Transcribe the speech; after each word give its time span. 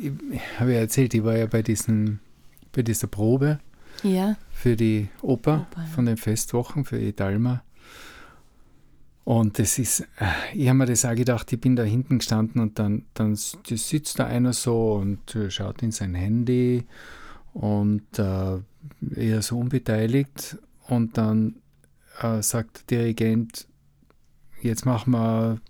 ich, 0.00 0.12
habe 0.58 0.74
ja 0.74 0.80
erzählt, 0.80 1.14
ich 1.14 1.24
war 1.24 1.36
ja 1.36 1.46
bei, 1.46 1.62
diesen, 1.62 2.20
bei 2.72 2.82
dieser 2.82 3.06
Probe 3.06 3.58
Ja. 4.02 4.36
für 4.50 4.76
die 4.76 5.08
Oper, 5.22 5.66
Oper, 5.70 5.86
von 5.94 6.06
den 6.06 6.16
Festwochen 6.16 6.84
für 6.84 6.98
Idalma. 6.98 7.62
Und 9.24 9.58
das 9.58 9.78
ist, 9.78 10.00
äh, 10.00 10.54
ich 10.54 10.68
habe 10.68 10.78
mir 10.78 10.86
das 10.86 11.04
auch 11.04 11.14
gedacht, 11.14 11.52
ich 11.52 11.60
bin 11.60 11.76
da 11.76 11.82
hinten 11.82 12.18
gestanden 12.18 12.62
und 12.62 12.78
dann, 12.78 13.04
dann 13.12 13.34
sitzt 13.36 14.18
da 14.18 14.26
einer 14.26 14.54
so 14.54 14.94
und 14.94 15.34
äh, 15.36 15.50
schaut 15.50 15.82
in 15.82 15.90
sein 15.90 16.14
Handy 16.14 16.86
und 17.52 18.18
äh, 18.18 18.58
eher 19.14 19.42
so 19.42 19.58
unbeteiligt. 19.58 20.56
Und 20.86 21.18
dann 21.18 21.56
äh, 22.22 22.40
sagt 22.42 22.90
der 22.90 23.00
Dirigent, 23.00 23.66
jetzt 24.62 24.86
machen 24.86 25.10
wir 25.12 25.60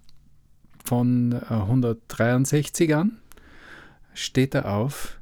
von 0.85 1.33
äh, 1.33 1.55
163 1.55 2.95
an, 2.95 3.19
steht 4.19 4.55
er 4.55 4.73
auf, 4.73 5.19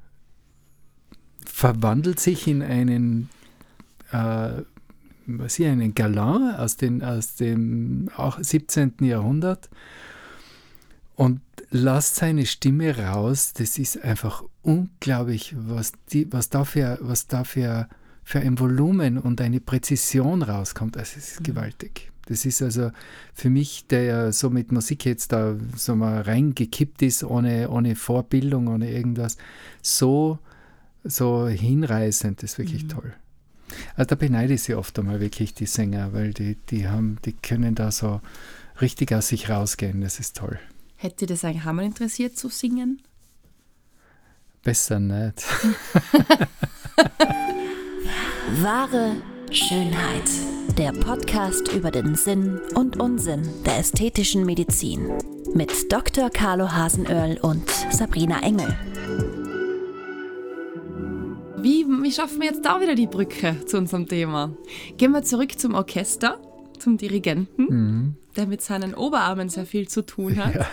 verwandelt 1.44 2.18
sich 2.18 2.46
in 2.46 2.62
einen, 2.62 3.28
äh, 4.10 4.62
was 5.26 5.54
hier, 5.56 5.70
einen 5.70 5.94
Galant 5.94 6.58
aus, 6.58 6.76
den, 6.76 7.04
aus 7.04 7.34
dem 7.34 8.10
auch 8.16 8.38
17. 8.40 8.94
Jahrhundert 9.00 9.68
und 11.14 11.40
lasst 11.70 12.16
seine 12.16 12.46
Stimme 12.46 12.96
raus. 12.96 13.52
Das 13.52 13.78
ist 13.78 14.02
einfach 14.02 14.42
unglaublich, 14.62 15.54
was, 15.58 15.92
die, 16.12 16.32
was 16.32 16.48
da, 16.48 16.64
für, 16.64 16.98
was 17.02 17.26
da 17.26 17.44
für, 17.44 17.88
für 18.24 18.40
ein 18.40 18.58
Volumen 18.58 19.18
und 19.18 19.40
eine 19.40 19.60
Präzision 19.60 20.42
rauskommt. 20.42 20.96
Also 20.96 21.18
es 21.18 21.32
ist 21.32 21.44
gewaltig. 21.44 22.10
Das 22.26 22.44
ist 22.44 22.60
also 22.60 22.90
für 23.34 23.50
mich, 23.50 23.86
der 23.86 24.02
ja 24.02 24.32
so 24.32 24.50
mit 24.50 24.72
Musik 24.72 25.04
jetzt 25.04 25.32
da 25.32 25.56
so 25.76 25.94
mal 25.94 26.20
reingekippt 26.22 27.02
ist, 27.02 27.24
ohne, 27.24 27.70
ohne 27.70 27.94
Vorbildung, 27.96 28.66
ohne 28.68 28.90
irgendwas, 28.90 29.36
so, 29.80 30.38
so 31.04 31.46
hinreißend, 31.46 32.42
das 32.42 32.52
ist 32.52 32.58
wirklich 32.58 32.88
toll. 32.88 33.14
Also 33.94 34.08
da 34.08 34.14
beneide 34.16 34.54
ich 34.54 34.62
sie 34.62 34.74
oft 34.74 34.98
einmal 34.98 35.20
wirklich, 35.20 35.54
die 35.54 35.66
Sänger, 35.66 36.12
weil 36.12 36.34
die, 36.34 36.56
die 36.68 36.88
haben, 36.88 37.18
die 37.24 37.32
können 37.32 37.74
da 37.76 37.92
so 37.92 38.20
richtig 38.80 39.12
aus 39.12 39.28
sich 39.28 39.48
rausgehen, 39.48 40.00
das 40.00 40.18
ist 40.18 40.36
toll. 40.36 40.58
Hätte 40.96 41.26
das 41.26 41.44
eigentlich 41.44 41.64
mal 41.64 41.84
interessiert 41.84 42.36
zu 42.36 42.48
singen? 42.48 43.02
Besser 44.62 44.98
nicht. 44.98 45.44
Wahre 48.62 49.16
Schönheit. 49.50 50.28
Der 50.76 50.92
Podcast 50.92 51.72
über 51.72 51.90
den 51.90 52.14
Sinn 52.14 52.60
und 52.74 52.98
Unsinn 53.00 53.48
der 53.64 53.78
ästhetischen 53.78 54.44
Medizin. 54.44 55.08
Mit 55.54 55.90
Dr. 55.90 56.30
Carlo 56.30 56.70
Hasenöhrl 56.72 57.38
und 57.40 57.68
Sabrina 57.90 58.42
Engel. 58.42 58.76
Wie, 61.58 61.86
wie 61.86 62.12
schaffen 62.12 62.40
wir 62.40 62.48
jetzt 62.48 62.64
da 62.64 62.80
wieder 62.80 62.94
die 62.94 63.06
Brücke 63.06 63.64
zu 63.66 63.78
unserem 63.78 64.06
Thema? 64.06 64.56
Gehen 64.96 65.12
wir 65.12 65.22
zurück 65.22 65.58
zum 65.58 65.74
Orchester, 65.74 66.40
zum 66.78 66.96
Dirigenten, 66.98 68.16
der 68.36 68.46
mit 68.46 68.62
seinen 68.62 68.94
Oberarmen 68.94 69.48
sehr 69.48 69.66
viel 69.66 69.88
zu 69.88 70.04
tun 70.04 70.36
hat 70.36 70.66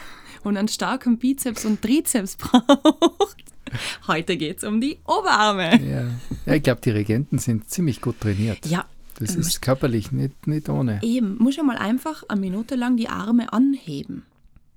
und 0.44 0.58
einen 0.58 0.68
starken 0.68 1.18
Bizeps 1.20 1.66
und 1.66 1.82
Trizeps 1.82 2.36
braucht. 2.38 3.42
Heute 4.08 4.38
geht 4.38 4.58
es 4.58 4.64
um 4.64 4.81
die 4.81 4.97
Oberarme. 5.06 5.80
Ja, 5.83 6.06
ja 6.45 6.53
ich 6.56 6.64
glaube, 6.64 6.81
die 6.81 6.89
Regenten 6.92 7.39
sind 7.39 7.70
ziemlich 7.70 8.02
gut 8.02 8.20
trainiert. 8.20 8.66
Ja, 8.66 8.86
Das 9.20 9.36
ist 9.36 9.61
körperlich 9.61 10.11
nicht, 10.11 10.47
nicht 10.47 10.70
ohne. 10.70 11.00
Eben, 11.03 11.38
muss 11.38 11.55
ja 11.55 11.64
mal 11.64 11.78
einfach 11.78 12.23
eine 12.30 12.42
Minute 12.42 12.75
lang 12.75 12.97
die 12.97 13.09
Arme 13.09 13.52
anheben. 13.53 14.23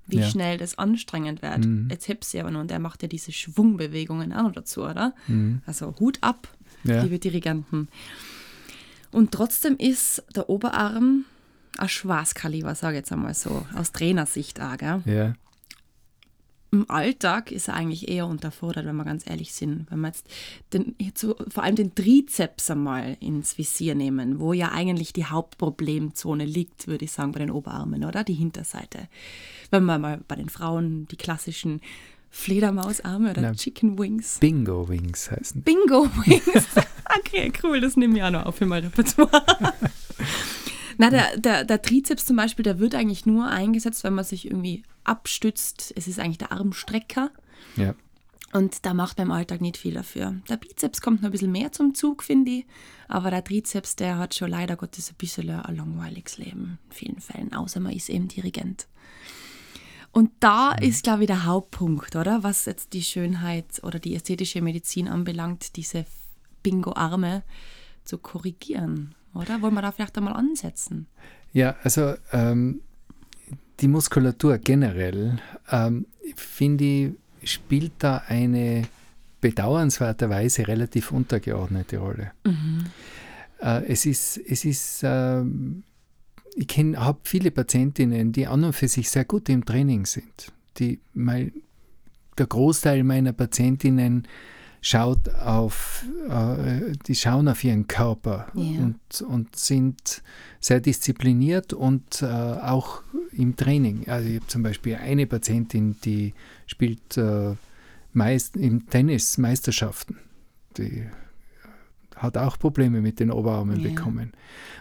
Wie 0.08 0.18
Ja. 0.20 0.26
schnell 0.28 0.56
das 0.56 0.78
anstrengend 0.78 1.42
wird. 1.42 1.66
Jetzt 1.90 2.06
hebt 2.06 2.24
sie 2.24 2.38
aber 2.38 2.50
nur 2.52 2.60
und 2.60 2.70
der 2.70 2.78
macht 2.78 3.02
ja 3.02 3.08
diese 3.08 3.32
Schwungbewegungen 3.32 4.32
auch 4.32 4.42
noch 4.44 4.52
dazu, 4.52 4.84
oder? 4.84 5.14
Also 5.66 5.94
Hut 5.98 6.18
ab, 6.20 6.48
Ja. 6.84 7.02
liebe 7.02 7.18
Dirigenten. 7.18 7.88
Und 9.10 9.32
trotzdem 9.32 9.76
ist 9.78 10.22
der 10.34 10.48
Oberarm 10.48 11.24
ein 11.78 11.88
Schwarzkaliber, 11.88 12.74
sage 12.74 12.96
ich 12.96 13.00
jetzt 13.00 13.12
einmal 13.12 13.34
so, 13.34 13.66
aus 13.74 13.90
Trainersicht 13.92 14.60
auch. 14.60 14.76
Gell? 14.76 15.02
Ja, 15.06 15.34
Im 16.72 16.90
Alltag 16.90 17.52
ist 17.52 17.68
er 17.68 17.74
eigentlich 17.74 18.08
eher 18.08 18.26
unterfordert, 18.26 18.86
wenn 18.86 18.96
wir 18.96 19.04
ganz 19.04 19.28
ehrlich 19.28 19.54
sind. 19.54 19.86
Wenn 19.90 20.00
wir 20.00 20.08
jetzt 20.08 20.26
den, 20.72 20.94
jetzt 20.98 21.20
so, 21.20 21.36
vor 21.48 21.62
allem 21.62 21.76
den 21.76 21.94
Trizeps 21.94 22.70
einmal 22.70 23.16
ins 23.20 23.56
Visier 23.56 23.94
nehmen, 23.94 24.40
wo 24.40 24.52
ja 24.52 24.72
eigentlich 24.72 25.12
die 25.12 25.26
Hauptproblemzone 25.26 26.44
liegt, 26.44 26.86
würde 26.88 27.04
ich 27.04 27.12
sagen, 27.12 27.32
bei 27.32 27.38
den 27.38 27.50
Oberarmen, 27.50 28.04
oder? 28.04 28.24
Die 28.24 28.34
Hinterseite. 28.34 29.08
Wenn 29.70 29.84
wir 29.84 29.98
mal 29.98 30.20
bei 30.26 30.36
den 30.36 30.48
Frauen 30.48 31.06
die 31.08 31.16
klassischen 31.16 31.80
Fledermausarme 32.30 33.30
oder 33.30 33.40
Na, 33.40 33.54
Chicken 33.54 33.98
Wings. 33.98 34.38
Bingo 34.40 34.88
Wings 34.88 35.30
heißen. 35.30 35.62
Bingo 35.62 36.04
Wings. 36.26 36.66
okay, 37.18 37.52
cool, 37.62 37.80
das 37.80 37.96
nehme 37.96 38.18
ich 38.18 38.22
auch 38.22 38.30
noch 38.30 38.46
auf 38.46 38.56
für 38.56 38.66
mein 38.66 38.84
Repertoire. 38.84 39.42
Na, 40.98 41.10
der, 41.10 41.36
der, 41.38 41.64
der 41.64 41.82
Trizeps 41.82 42.26
zum 42.26 42.36
Beispiel, 42.36 42.62
der 42.62 42.78
wird 42.78 42.94
eigentlich 42.94 43.26
nur 43.26 43.48
eingesetzt, 43.48 44.04
wenn 44.04 44.14
man 44.14 44.24
sich 44.24 44.46
irgendwie 44.46 44.82
abstützt. 45.08 45.92
Es 45.96 46.08
ist 46.08 46.18
eigentlich 46.18 46.38
der 46.38 46.52
Armstrecker. 46.52 47.30
Ja. 47.76 47.94
Und 48.52 48.86
da 48.86 48.94
macht 48.94 49.18
man 49.18 49.26
im 49.26 49.32
Alltag 49.32 49.60
nicht 49.60 49.76
viel 49.76 49.94
dafür. 49.94 50.36
Der 50.48 50.56
Bizeps 50.56 51.00
kommt 51.00 51.20
noch 51.20 51.28
ein 51.28 51.32
bisschen 51.32 51.52
mehr 51.52 51.72
zum 51.72 51.94
Zug, 51.94 52.22
finde 52.22 52.50
ich. 52.52 52.66
Aber 53.08 53.30
der 53.30 53.44
Trizeps, 53.44 53.96
der 53.96 54.18
hat 54.18 54.34
schon 54.34 54.50
leider 54.50 54.76
Gottes 54.76 55.10
ein 55.10 55.16
bisschen 55.16 55.50
ein 55.50 55.76
langweiliges 55.76 56.38
Leben 56.38 56.78
in 56.88 56.92
vielen 56.92 57.20
Fällen, 57.20 57.52
außer 57.54 57.80
man 57.80 57.92
ist 57.92 58.08
eben 58.08 58.28
Dirigent. 58.28 58.86
Und 60.12 60.30
da 60.40 60.72
ist, 60.72 61.02
glaube 61.02 61.24
ich, 61.24 61.26
der 61.26 61.44
Hauptpunkt, 61.44 62.16
oder? 62.16 62.42
Was 62.42 62.64
jetzt 62.64 62.94
die 62.94 63.02
Schönheit 63.02 63.82
oder 63.82 63.98
die 63.98 64.14
ästhetische 64.14 64.62
Medizin 64.62 65.08
anbelangt, 65.08 65.76
diese 65.76 66.06
Bingo-Arme 66.62 67.42
zu 68.04 68.16
korrigieren, 68.16 69.14
oder? 69.34 69.60
Wollen 69.60 69.74
wir 69.74 69.82
da 69.82 69.92
vielleicht 69.92 70.16
einmal 70.16 70.32
ansetzen? 70.32 71.06
Ja, 71.52 71.76
also 71.82 72.14
ähm, 72.32 72.80
die 73.80 73.88
Muskulatur 73.88 74.58
generell, 74.58 75.38
ähm, 75.70 76.06
finde 76.34 76.84
ich, 76.84 77.52
spielt 77.52 77.92
da 77.98 78.22
eine 78.26 78.82
bedauernswerterweise 79.40 80.66
relativ 80.66 81.12
untergeordnete 81.12 81.98
Rolle. 81.98 82.32
Äh, 83.60 83.92
es 83.92 84.06
ist, 84.06 84.38
es 84.38 84.64
ist 84.64 85.00
ähm, 85.04 85.84
ich 86.56 86.78
habe 86.96 87.18
viele 87.24 87.50
Patientinnen, 87.50 88.32
die 88.32 88.46
an 88.46 88.64
und 88.64 88.72
für 88.72 88.88
sich 88.88 89.10
sehr 89.10 89.26
gut 89.26 89.48
im 89.50 89.66
Training 89.66 90.06
sind. 90.06 90.52
Die, 90.78 91.00
mein, 91.12 91.52
der 92.38 92.46
Großteil 92.46 93.04
meiner 93.04 93.34
Patientinnen 93.34 94.26
schaut 94.86 95.28
auf, 95.34 96.04
äh, 96.28 96.92
die 97.08 97.16
schauen 97.16 97.48
auf 97.48 97.64
ihren 97.64 97.88
Körper 97.88 98.46
Ja. 98.54 98.62
und, 98.84 99.20
und 99.22 99.56
sind 99.56 100.22
sehr 100.60 100.78
diszipliniert 100.80 101.72
und 101.72 102.22
äh, 102.22 102.26
auch 102.26 103.02
im 103.32 103.56
Training. 103.56 104.08
Also 104.08 104.28
ich 104.28 104.36
habe 104.36 104.46
zum 104.46 104.62
Beispiel 104.62 104.94
eine 104.94 105.26
Patientin, 105.26 105.96
die 106.04 106.34
spielt 106.66 107.16
äh, 107.16 107.56
meist 108.12 108.56
im 108.56 108.88
Tennis 108.88 109.38
Meisterschaften. 109.38 110.18
Die 110.78 111.04
hat 112.14 112.38
auch 112.38 112.56
Probleme 112.56 113.00
mit 113.00 113.18
den 113.18 113.32
Oberarmen 113.32 113.80
Ja. 113.80 113.88
bekommen. 113.90 114.34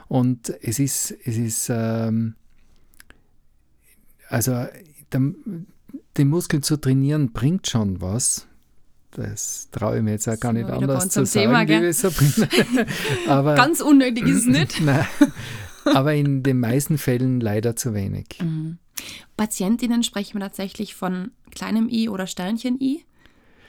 Und 0.08 0.54
es 0.62 0.78
ist, 0.78 1.16
es 1.26 1.36
ist 1.38 1.70
ähm, 1.72 2.36
also 4.30 4.52
der, 5.12 5.22
den 6.18 6.28
Muskeln 6.30 6.62
zu 6.62 6.78
trainieren 6.78 7.32
bringt 7.32 7.68
schon 7.68 8.02
was. 8.02 8.48
Das 9.16 9.70
traue 9.72 9.98
ich 9.98 10.04
mir 10.04 10.12
jetzt 10.12 10.28
auch 10.28 10.40
gar 10.40 10.52
nicht 10.54 10.70
anders 10.70 11.10
zu 11.10 11.26
sagen, 11.26 11.66
Thema, 11.66 11.94
Sabrina. 11.94 12.86
Aber, 13.28 13.56
Ganz 13.56 13.82
unnötig 13.82 14.28
ist 14.28 14.40
es 14.40 14.46
nicht. 14.46 14.82
Nein, 14.86 15.06
aber 15.86 16.14
in 16.16 16.42
den 16.44 16.60
meisten 16.60 16.98
Fällen 16.98 17.40
leider 17.40 17.76
zu 17.76 17.94
wenig. 17.94 18.40
Patientinnen 19.38 20.04
sprechen 20.04 20.36
wir 20.36 20.42
tatsächlich 20.42 20.96
von 20.96 21.32
kleinem 21.54 21.90
i 21.90 22.10
oder 22.10 22.28
Sternchen 22.28 22.80
i? 22.82 23.06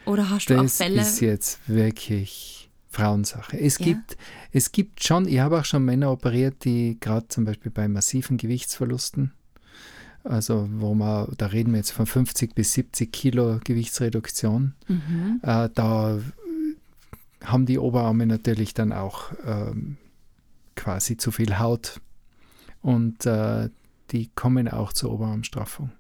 Oder 0.07 0.31
hast 0.31 0.49
du 0.49 0.57
auch 0.57 0.63
Das 0.63 0.79
Fälle? 0.79 1.01
ist 1.03 1.21
jetzt 1.21 1.59
wirklich 1.69 2.71
Frauensache. 2.91 3.59
Es, 3.61 3.79
Ja. 3.79 3.87
gibt, 3.87 4.17
es 4.53 4.73
gibt 4.73 5.05
schon, 5.05 5.29
ich 5.29 5.41
habe 5.41 5.61
auch 5.61 5.65
schon 5.65 5.85
Männer 5.85 6.11
operiert, 6.11 6.65
die 6.65 6.97
gerade 7.01 7.29
zum 7.29 7.45
Beispiel 7.45 7.71
bei 7.71 7.87
massiven 7.89 8.37
Gewichtsverlusten, 8.39 9.33
also 10.29 10.69
wo 10.73 10.95
man, 10.95 11.29
da 11.39 11.47
reden 11.47 11.73
wir 11.73 11.79
jetzt 11.79 11.93
von 11.93 12.07
50 12.07 12.55
bis 12.55 12.73
70 12.75 13.13
Kilo 13.13 13.61
Gewichtsreduktion, 13.65 14.75
Mhm. 14.89 15.41
äh, 15.43 15.69
da 15.75 16.19
haben 17.45 17.67
die 17.67 17.79
Oberarme 17.79 18.27
natürlich 18.27 18.75
dann 18.75 18.93
auch 18.93 19.33
ähm, 19.45 19.97
quasi 20.75 21.17
zu 21.17 21.31
viel 21.31 21.59
Haut 21.59 22.01
und 22.83 23.25
äh, 23.27 23.69
die 24.11 24.29
kommen 24.35 24.69
auch 24.69 24.93
zur 24.93 25.13
Oberarmstraffung. 25.13 25.91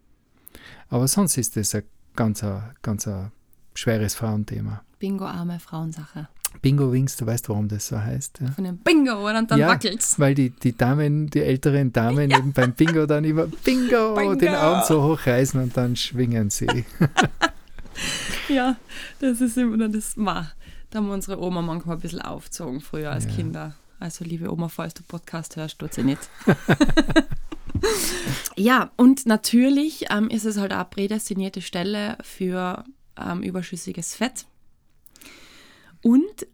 Aber 0.88 1.08
sonst 1.08 1.37
ist 1.37 1.56
das 1.56 1.75
ein 1.75 1.82
ganz, 2.14 2.44
ganz 2.82 3.06
ein 3.08 3.32
schweres 3.75 4.14
Frauenthema. 4.14 4.82
Bingo-arme 4.99 5.58
Frauensache. 5.61 6.29
Bingo 6.62 6.93
Wings, 6.93 7.16
du 7.16 7.26
weißt, 7.26 7.48
warum 7.48 7.69
das 7.69 7.88
so 7.88 7.98
heißt. 7.98 8.40
Ja? 8.40 8.50
Von 8.52 8.64
dem 8.64 8.78
Bingo 8.78 9.28
und 9.28 9.50
dann 9.50 9.58
ja, 9.58 9.69
wackelt's. 9.69 10.19
weil 10.19 10.34
die, 10.34 10.50
die 10.50 10.76
Damen, 10.76 11.28
die 11.28 11.40
älteren 11.40 11.93
Damen 11.93 12.31
eben 12.31 12.52
beim 12.52 12.72
Bingo 12.72 13.06
dann 13.06 13.25
immer 13.25 13.46
Bingo, 13.46 14.14
Bingo. 14.14 14.34
den 14.34 14.54
Arm 14.54 14.82
so 14.87 15.02
hochreißen 15.02 15.60
und 15.62 15.76
dann 15.76 15.96
schwingen 15.96 16.50
sie. 16.50 16.66
ja, 18.48 18.76
das 19.20 19.40
ist 19.40 19.56
immer 19.56 19.88
das, 19.88 20.16
ma, 20.16 20.50
da 20.90 20.98
haben 20.98 21.06
wir 21.06 21.14
unsere 21.14 21.40
Oma 21.40 21.62
manchmal 21.62 21.96
ein 21.96 22.00
bisschen 22.00 22.22
aufgezogen 22.22 22.81
früher 22.81 23.10
als 23.10 23.25
Ja. 23.26 23.32
Kinder. 23.32 23.75
Also 23.98 24.25
liebe 24.25 24.52
Oma, 24.52 24.69
falls 24.69 24.94
du 24.94 25.02
Podcast 25.02 25.56
hörst, 25.56 25.78
tut 25.78 25.94
sie 25.94 26.02
nicht. 26.02 26.28
ja, 28.56 28.90
und 28.96 29.26
natürlich 29.26 30.06
ähm, 30.10 30.28
ist 30.28 30.44
es 30.44 30.58
halt 30.58 30.72
auch 30.72 30.90
prädestinierte 30.90 31.62
Stelle 31.62 32.19
für 32.22 32.84
ähm, 33.19 33.43
überschüssiges 33.43 34.14
Fett. 34.14 34.46
Und 36.06 36.47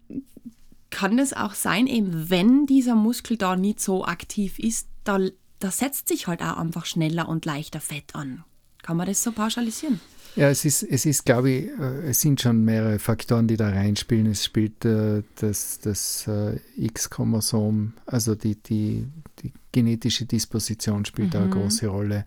kann 0.88 1.18
es 1.18 1.34
auch 1.34 1.52
sein, 1.52 1.86
eben 1.86 2.30
wenn 2.30 2.64
dieser 2.64 2.94
Muskel 2.94 3.36
da 3.36 3.54
nicht 3.54 3.80
so 3.80 4.02
aktiv 4.02 4.58
ist, 4.58 4.88
da, 5.04 5.18
da 5.58 5.70
setzt 5.70 6.08
sich 6.08 6.26
halt 6.26 6.40
auch 6.40 6.56
einfach 6.56 6.86
schneller 6.86 7.28
und 7.28 7.44
leichter 7.44 7.80
Fett 7.80 8.14
an. 8.14 8.44
Kann 8.82 8.96
man 8.96 9.06
das 9.06 9.22
so 9.22 9.30
pauschalisieren? 9.30 10.00
Ja, 10.36 10.48
es 10.48 10.64
ist, 10.64 10.82
es 10.82 11.04
ist, 11.04 11.26
glaube 11.26 11.50
ich, 11.50 11.64
äh, 11.78 12.08
es 12.08 12.22
sind 12.22 12.40
schon 12.40 12.64
mehrere 12.64 12.98
Faktoren, 12.98 13.46
die 13.46 13.58
da 13.58 13.68
reinspielen. 13.68 14.24
Es 14.24 14.42
spielt 14.42 14.86
äh, 14.86 15.22
das, 15.36 15.80
das 15.80 16.26
äh, 16.28 16.58
X-Chromosom, 16.78 17.92
also 18.06 18.34
die, 18.34 18.54
die, 18.54 19.06
die 19.42 19.52
genetische 19.70 20.24
Disposition 20.24 21.04
spielt 21.04 21.34
da 21.34 21.42
eine 21.42 21.50
große 21.50 21.88
Rolle. 21.88 22.24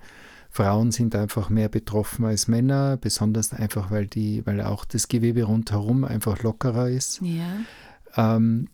Frauen 0.56 0.92
sind 0.92 1.18
einfach 1.18 1.50
mehr 1.50 1.68
betroffen 1.68 2.24
als 2.24 2.48
Männer, 2.48 2.96
besonders 2.96 3.52
einfach, 3.52 3.92
weil, 3.92 4.08
die, 4.08 4.46
weil 4.46 4.62
auch 4.62 4.86
das 4.86 5.10
Gewebe 5.10 5.44
rundherum 5.44 6.06
einfach 6.06 6.44
lockerer 6.44 6.88
ist. 6.88 7.20
Ja. 7.22 7.58
Ähm, 8.16 8.70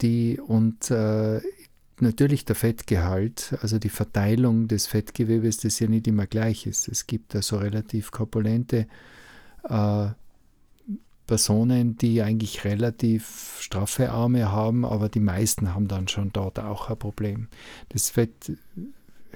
die 0.00 0.40
und 0.40 0.90
äh, 0.90 1.42
natürlich 2.00 2.46
der 2.46 2.56
Fettgehalt, 2.56 3.58
also 3.60 3.78
die 3.78 3.90
Verteilung 3.90 4.68
des 4.68 4.86
Fettgewebes, 4.86 5.58
das 5.58 5.78
ja 5.80 5.86
nicht 5.86 6.06
immer 6.06 6.26
gleich 6.26 6.66
ist. 6.66 6.88
Es 6.88 7.06
gibt 7.06 7.34
da 7.34 7.42
so 7.42 7.58
relativ 7.58 8.10
korpulente 8.10 8.86
äh, 9.68 10.06
Personen, 11.26 11.98
die 11.98 12.22
eigentlich 12.22 12.64
relativ 12.64 13.58
straffe 13.60 14.12
Arme 14.12 14.50
haben, 14.50 14.86
aber 14.86 15.10
die 15.10 15.20
meisten 15.20 15.74
haben 15.74 15.88
dann 15.88 16.08
schon 16.08 16.32
dort 16.32 16.58
auch 16.58 16.88
ein 16.88 16.98
Problem. 16.98 17.48
Das 17.90 18.08
Fett 18.08 18.52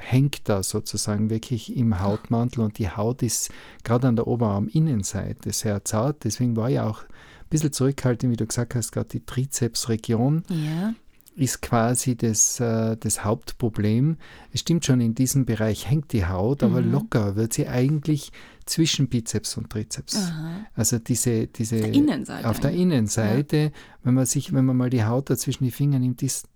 hängt 0.03 0.49
da 0.49 0.63
sozusagen 0.63 1.31
wirklich 1.31 1.77
im 1.77 2.01
Hautmantel 2.01 2.61
und 2.65 2.79
die 2.79 2.89
Haut 2.91 3.23
ist 3.23 3.51
gerade 3.85 4.09
an 4.09 4.17
der 4.17 4.27
Oberarminnenseite 4.27 5.53
sehr 5.53 5.85
zart. 5.85 6.25
Deswegen 6.25 6.57
war 6.57 6.69
ja 6.71 6.89
auch 6.89 7.03
ein 7.03 7.49
bisschen 7.51 7.73
zurückhaltend, 7.73 8.33
wie 8.33 8.37
du 8.37 8.47
gesagt 8.47 8.75
hast, 8.75 8.93
gerade 8.93 9.09
die 9.09 9.25
Trizepsregion 9.25 10.43
Ja. 10.49 10.95
ist 11.37 11.63
quasi 11.63 12.17
das, 12.17 12.61
äh, 12.61 12.97
das 12.99 13.25
Hauptproblem. 13.25 14.17
Es 14.53 14.61
stimmt 14.61 14.85
schon, 14.85 15.01
in 15.01 15.15
diesem 15.15 15.45
Bereich 15.47 15.89
hängt 15.89 16.13
die 16.13 16.27
Haut, 16.27 16.63
aber 16.63 16.81
Mhm. 16.83 16.93
locker 16.93 17.37
wird 17.37 17.53
sie 17.53 17.69
eigentlich 17.69 18.33
zwischen 18.67 19.09
Bizeps 19.09 19.57
und 19.57 19.71
Trizeps. 19.71 20.17
Aha. 20.17 20.67
Also 20.75 20.99
diese, 20.99 21.47
diese 21.49 21.77
Der 21.77 21.93
Innenseite 21.93 22.49
auf 22.49 22.61
der. 22.61 22.71
Innenseite, 22.73 23.73
wenn 24.05 24.15
man 24.15 24.27
sich, 24.27 24.53
wenn 24.53 24.65
man 24.65 24.77
mal 24.77 24.91
die 24.91 25.05
Haut 25.05 25.29
dazwischen 25.31 25.65
die 25.65 25.71
Finger 25.73 25.99
nimmt, 25.99 26.23
ist 26.23 26.47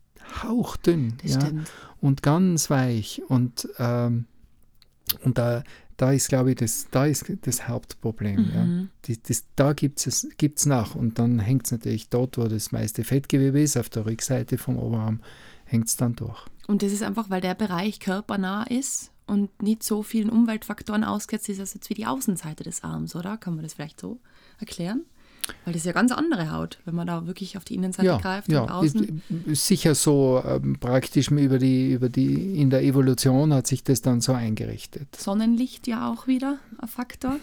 hauchdünn 0.43 1.15
Das 1.23 1.35
ja, 1.35 1.41
stimmt. 1.41 1.71
und 2.00 2.23
ganz 2.23 2.71
weich. 2.71 3.23
Und, 3.29 3.69
ähm, 3.79 4.26
und 5.23 5.38
da, 5.38 5.62
da 5.97 6.12
ist, 6.12 6.29
glaube 6.29 6.50
ich, 6.50 6.56
das, 6.56 6.88
da 6.91 7.06
ist 7.06 7.32
das 7.43 7.69
Hauptproblem. 7.69 8.50
Ja. 8.53 8.65
Mhm. 8.65 8.88
Die, 9.05 9.23
das, 9.23 9.44
da 9.56 9.73
gibt 9.73 10.05
es 10.06 10.29
gibt's 10.37 10.67
nach. 10.67 10.94
Und 10.94 11.19
dann 11.19 11.38
hängt 11.38 11.67
es 11.67 11.73
natürlich 11.73 12.09
dort, 12.09 12.38
wo 12.38 12.44
das 12.44 12.73
meiste 12.73 13.05
Fettgewebe 13.05 13.61
ist, 13.61 13.76
auf 13.76 13.88
der 13.88 14.06
Rückseite 14.06 14.59
vom 14.59 14.79
Oberarm, 14.79 15.21
hängt 15.65 15.88
es 15.88 15.97
dann 15.97 16.17
durch. 16.17 16.44
Und 16.67 16.82
das 16.82 16.93
ist 16.93 17.03
einfach, 17.03 17.31
weil 17.31 17.41
der 17.41 17.55
Bereich 17.55 18.00
körpernah 18.00 18.65
ist 18.65 19.11
und 19.26 19.62
nicht 19.62 19.82
so 19.82 20.03
vielen 20.03 20.31
Umweltfaktoren 20.31 21.05
ausgesetzt 21.05 21.49
ist, 21.49 21.61
als 21.61 21.75
jetzt 21.75 21.91
wie 21.91 21.94
die 21.94 22.06
Außenseite 22.06 22.65
des 22.65 22.82
Arms, 22.82 23.15
oder? 23.15 23.37
Kann 23.37 23.55
man 23.55 23.62
das 23.62 23.75
vielleicht 23.75 24.00
so 24.00 24.19
erklären? 24.59 25.05
Weil 25.64 25.73
das 25.73 25.82
ist 25.82 25.87
ja 25.87 25.93
ganz 25.93 26.11
andere 26.12 26.50
Haut, 26.50 26.79
wenn 26.85 26.94
man 26.94 27.06
da 27.06 27.26
wirklich 27.26 27.56
auf 27.56 27.64
die 27.64 27.75
Innenseite 27.75 28.06
ja, 28.06 28.19
greift 28.19 28.49
und 28.49 28.55
ja 28.55 28.64
ist, 28.82 28.96
außen. 28.96 29.23
ist 29.46 29.67
sicher 29.67 29.94
so 29.94 30.43
ähm, 30.46 30.79
praktisch 30.79 31.31
über 31.31 31.58
die, 31.58 31.93
über 31.93 32.08
die, 32.08 32.61
in 32.61 32.70
der 32.70 32.82
Evolution 32.82 33.52
hat 33.52 33.67
sich 33.67 33.85
das 33.85 34.00
dann 34.00 34.20
so 34.20 34.32
eingerichtet. 34.32 35.14
Sonnenlicht 35.17 35.87
ja 35.87 36.11
auch 36.11 36.26
wieder 36.26 36.58
ein 36.79 36.88
Faktor. 36.88 37.37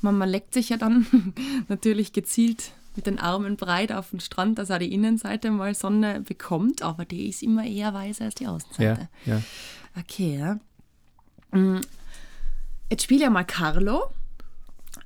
Man, 0.00 0.16
man 0.16 0.28
leckt 0.28 0.54
sich 0.54 0.70
ja 0.70 0.76
dann 0.76 1.06
natürlich 1.68 2.12
gezielt 2.12 2.72
mit 2.96 3.06
den 3.06 3.18
Armen 3.18 3.56
breit 3.56 3.92
auf 3.92 4.10
den 4.10 4.20
Strand, 4.20 4.58
dass 4.58 4.70
auch 4.70 4.78
die 4.78 4.92
Innenseite 4.92 5.50
mal 5.50 5.74
Sonne 5.74 6.20
bekommt, 6.20 6.82
aber 6.82 7.04
die 7.04 7.28
ist 7.28 7.42
immer 7.42 7.66
eher 7.66 7.92
weißer 7.92 8.26
als 8.26 8.36
die 8.36 8.46
Außenseite. 8.46 9.08
Ja, 9.26 9.34
ja. 9.34 9.42
Okay, 9.98 10.38
ja. 10.38 11.58
Mm, 11.58 11.80
Jetzt 12.90 13.02
spiele 13.04 13.22
ja 13.22 13.30
mal 13.30 13.44
Carlo. 13.44 14.04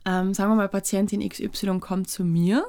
Ähm, 0.04 0.34
sagen 0.34 0.50
wir 0.50 0.56
mal, 0.56 0.68
Patientin 0.68 1.26
XY 1.26 1.80
kommt 1.80 2.08
zu 2.08 2.24
mir, 2.24 2.64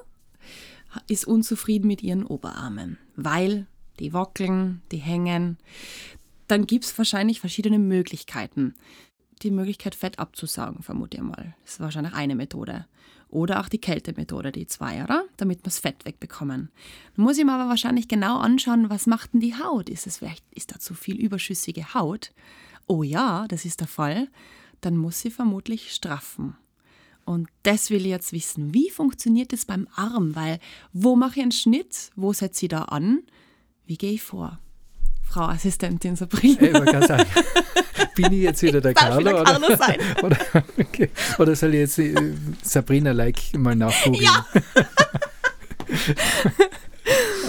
ist 1.07 1.25
unzufrieden 1.25 1.87
mit 1.87 2.01
ihren 2.01 2.25
Oberarmen, 2.25 2.97
weil 3.15 3.67
die 3.99 4.13
wackeln, 4.13 4.81
die 4.91 4.97
hängen. 4.97 5.57
Dann 6.47 6.65
gibt 6.65 6.85
es 6.85 6.97
wahrscheinlich 6.97 7.39
verschiedene 7.39 7.79
Möglichkeiten. 7.79 8.73
Die 9.41 9.51
Möglichkeit, 9.51 9.95
Fett 9.95 10.19
abzusaugen, 10.19 10.83
vermute 10.83 11.17
ich 11.17 11.23
mal. 11.23 11.55
Das 11.63 11.73
ist 11.73 11.79
wahrscheinlich 11.79 12.13
eine 12.13 12.35
Methode. 12.35 12.85
Oder 13.29 13.59
auch 13.59 13.69
die 13.69 13.79
Kältemethode, 13.79 14.51
die 14.51 14.65
Zweier, 14.65 15.23
damit 15.37 15.59
wir 15.59 15.63
das 15.63 15.79
Fett 15.79 16.03
wegbekommen. 16.05 16.71
Dann 17.15 17.25
muss 17.25 17.37
ich 17.37 17.45
mir 17.45 17.53
aber 17.53 17.69
wahrscheinlich 17.69 18.07
genau 18.07 18.39
anschauen, 18.39 18.89
was 18.89 19.05
macht 19.05 19.33
denn 19.33 19.39
die 19.39 19.55
Haut? 19.55 19.87
Ist 19.87 20.07
es 20.07 20.17
vielleicht, 20.17 20.43
ist 20.51 20.73
da 20.73 20.79
zu 20.79 20.95
viel 20.95 21.15
überschüssige 21.17 21.93
Haut? 21.93 22.31
Oh 22.87 23.03
ja, 23.03 23.45
das 23.47 23.65
ist 23.65 23.81
der 23.81 23.87
Fall. 23.87 24.29
Dann 24.81 24.97
muss 24.97 25.19
sie 25.19 25.29
vermutlich 25.29 25.93
straffen. 25.93 26.57
Und 27.29 27.47
das 27.61 27.91
will 27.91 28.01
ich 28.01 28.11
jetzt 28.11 28.33
wissen. 28.33 28.73
Wie 28.73 28.89
funktioniert 28.89 29.53
das 29.53 29.65
beim 29.65 29.87
Arm? 29.93 30.35
Weil, 30.35 30.57
wo 30.93 31.15
mache 31.15 31.33
ich 31.35 31.43
einen 31.43 31.51
Schnitt? 31.51 32.09
Wo 32.15 32.33
setze 32.33 32.65
ich 32.65 32.69
da 32.69 32.85
an? 32.85 33.19
Wie 33.85 33.97
gehe 33.97 34.13
ich 34.13 34.23
vor? 34.23 34.57
Frau 35.21 35.43
Assistentin 35.43 36.15
Sabrina. 36.15 36.59
Ich 36.59 36.73
wollte 36.73 36.91
gerade 36.91 37.05
sagen, 37.05 37.29
bin 38.15 38.33
ich 38.33 38.41
jetzt 38.41 38.63
wieder 38.63 38.81
der 38.81 38.95
Carlo? 38.95 39.19
wieder 39.19 39.41
Oder, 39.41 39.43
Carlo 39.43 39.77
sein. 39.77 39.99
oder, 40.23 40.37
okay. 40.79 41.11
oder 41.37 41.55
soll 41.55 41.75
ich 41.75 41.81
jetzt 41.81 41.99
äh, 41.99 42.33
Sabrina 42.63 43.11
like 43.11 43.55
mal 43.55 43.75
nachgucken? 43.75 44.23
Ja. 44.23 44.47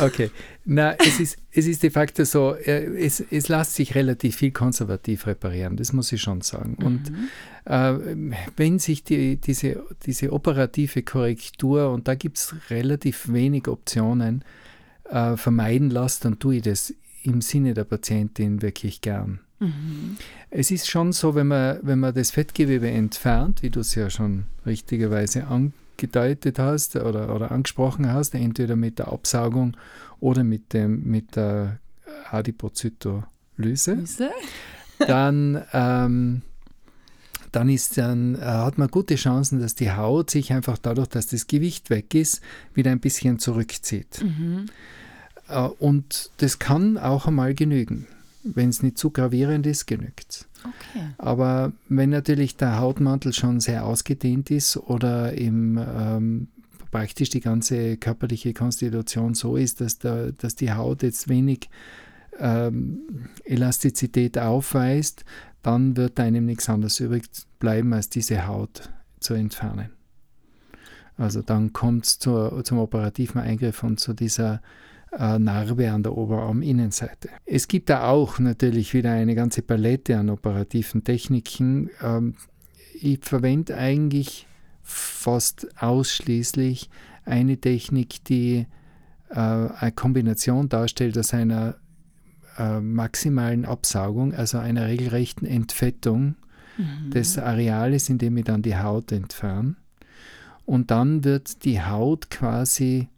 Okay. 0.01 0.31
Na, 0.65 0.95
es 0.95 1.21
ist, 1.21 1.39
es 1.53 1.67
ist 1.67 1.83
de 1.83 1.91
facto 1.91 2.25
so, 2.25 2.55
äh, 2.55 2.85
es, 2.99 3.21
es 3.31 3.49
lässt 3.49 3.75
sich 3.75 3.95
relativ 3.95 4.37
viel 4.37 4.51
konservativ 4.51 5.27
reparieren, 5.27 5.77
das 5.77 5.93
muss 5.93 6.13
ich 6.13 6.21
schon 6.21 6.41
sagen. 6.41 6.77
Und 6.83 7.13
äh, 7.65 8.35
wenn 8.57 8.79
sich 8.79 9.05
die, 9.05 9.37
diese, 9.37 9.85
diese 10.07 10.33
operative 10.33 11.03
Korrektur, 11.03 11.91
und 11.91 12.09
da 12.09 12.15
gibt 12.15 12.39
es 12.39 12.55
relativ 12.71 13.33
wenig 13.33 13.69
Optionen, 13.69 14.45
äh, 15.09 15.37
vermeiden 15.37 15.91
lässt, 15.91 16.25
dann 16.25 16.39
tue 16.39 16.57
ich 16.57 16.63
das 16.63 16.95
im 17.23 17.41
Sinne 17.41 17.75
der 17.75 17.85
Patientin 17.85 18.63
wirklich 18.63 19.01
gern. 19.01 19.41
Es 20.49 20.71
ist 20.71 20.89
schon 20.89 21.13
so, 21.13 21.35
wenn 21.35 21.49
man, 21.49 21.81
wenn 21.83 21.99
man 21.99 22.15
das 22.15 22.31
Fettgewebe 22.31 22.89
entfernt, 22.89 23.63
wie 23.63 23.69
du 23.69 23.81
es 23.81 23.95
ja 23.95 24.09
schon 24.09 24.45
richtigerweise 24.65 25.49
angedeutet 26.01 26.59
hast 26.59 26.97
oder, 26.97 27.35
oder 27.35 27.51
angesprochen 27.51 28.11
hast, 28.11 28.35
entweder 28.35 28.77
mit 28.77 28.99
der 28.99 29.09
Absaugung 29.09 29.77
oder 30.19 30.45
mit, 30.45 30.73
dem, 30.73 31.05
mit 31.05 31.37
der 31.37 31.79
Adipozytolyse, 32.31 33.27
Süße. 33.59 34.31
dann, 34.99 35.63
ähm, 35.73 36.43
dann, 37.53 37.69
ist 37.69 37.99
dann 37.99 38.35
äh, 38.37 38.41
hat 38.41 38.79
man 38.79 38.89
gute 38.89 39.17
Chancen, 39.17 39.61
dass 39.61 39.75
die 39.75 39.93
Haut 39.93 40.31
sich 40.31 40.53
einfach 40.53 40.79
dadurch, 40.79 41.09
dass 41.09 41.27
das 41.27 41.47
Gewicht 41.47 41.91
weg 41.91 42.15
ist, 42.15 42.41
wieder 42.75 42.91
ein 42.91 43.01
bisschen 43.01 43.39
zurückzieht. 43.39 44.21
Äh, 45.49 45.69
und 45.79 46.31
das 46.39 46.59
kann 46.59 46.97
auch 46.97 47.27
einmal 47.27 47.55
genügen. 47.55 48.07
Wenn 48.43 48.71
es 48.71 48.83
nicht 48.83 48.97
zu 48.97 49.11
gravierend 49.11 49.67
ist, 49.67 49.87
genügt 49.87 50.47
Okay. 50.63 51.05
aber 51.19 51.73
wenn 51.89 52.11
natürlich 52.11 52.57
der 52.57 52.79
Hautmantel 52.79 53.33
schon 53.33 53.61
sehr 53.61 53.85
ausgedehnt 53.85 54.51
ist 54.51 54.77
oder 54.77 55.33
im, 55.33 55.79
ähm, 55.79 56.49
praktisch 56.91 57.31
die 57.31 57.41
ganze 57.41 57.97
körperliche 57.97 58.53
Konstitution 58.53 59.35
so 59.35 59.57
ist, 59.57 59.81
dass, 59.81 59.99
der, 59.99 60.33
dass 60.33 60.57
die 60.57 60.73
Haut 60.73 61.03
jetzt 61.03 61.29
wenig 61.29 61.71
ähm, 62.39 63.29
Elastizität 63.45 64.39
aufweist, 64.39 65.25
dann 65.63 65.97
wird 65.97 66.19
einem 66.19 66.47
nichts 66.47 66.69
anderes 66.69 67.01
übrig 67.01 67.25
bleiben, 67.59 67.93
als 67.93 68.09
diese 68.09 68.47
Haut 68.47 68.91
zu 69.21 69.35
entfernen. 69.35 69.91
Also 71.17 71.43
dann 71.43 71.75
kommt 71.75 72.07
es 72.07 72.19
zum 72.19 72.79
operativen 72.79 73.41
Eingriff 73.41 73.83
und 73.83 74.01
zu 74.01 74.15
dieser 74.15 74.63
Narbe 75.13 75.91
an 75.91 76.03
der 76.03 76.17
Oberarminnenseite. 76.17 77.31
Es 77.45 77.67
gibt 77.69 77.91
da 77.91 78.09
auch 78.09 78.39
natürlich 78.39 78.95
wieder 78.95 79.11
eine 79.11 79.35
ganze 79.35 79.63
Palette 79.63 80.17
an 80.17 80.31
operativen 80.31 81.03
Techniken. 81.03 81.91
Ähm, 82.03 82.35
ich 82.95 83.19
verwende 83.23 83.77
eigentlich 83.77 84.47
fast 84.83 85.69
ausschließlich 85.83 86.91
eine 87.25 87.57
Technik, 87.59 88.25
die 88.25 88.67
äh, 89.31 89.35
eine 89.35 89.93
Kombination 89.93 90.69
darstellt 90.69 91.19
aus 91.19 91.35
einer 91.35 91.77
äh, 92.59 92.81
maximalen 92.81 93.65
Absaugung, 93.65 94.35
also 94.35 94.59
einer 94.59 94.87
regelrechten 94.87 95.47
Entfettung 95.47 96.37
des 97.13 97.37
Areales, 97.37 98.09
in 98.09 98.17
dem 98.17 98.39
ich 98.39 98.45
dann 98.45 98.63
die 98.63 98.77
Haut 98.77 99.13
entferne. 99.13 99.77
und 100.65 100.91
dann 100.91 101.25
wird 101.25 101.65
die 101.65 101.83
Haut 101.83 102.31
quasi 102.31 103.09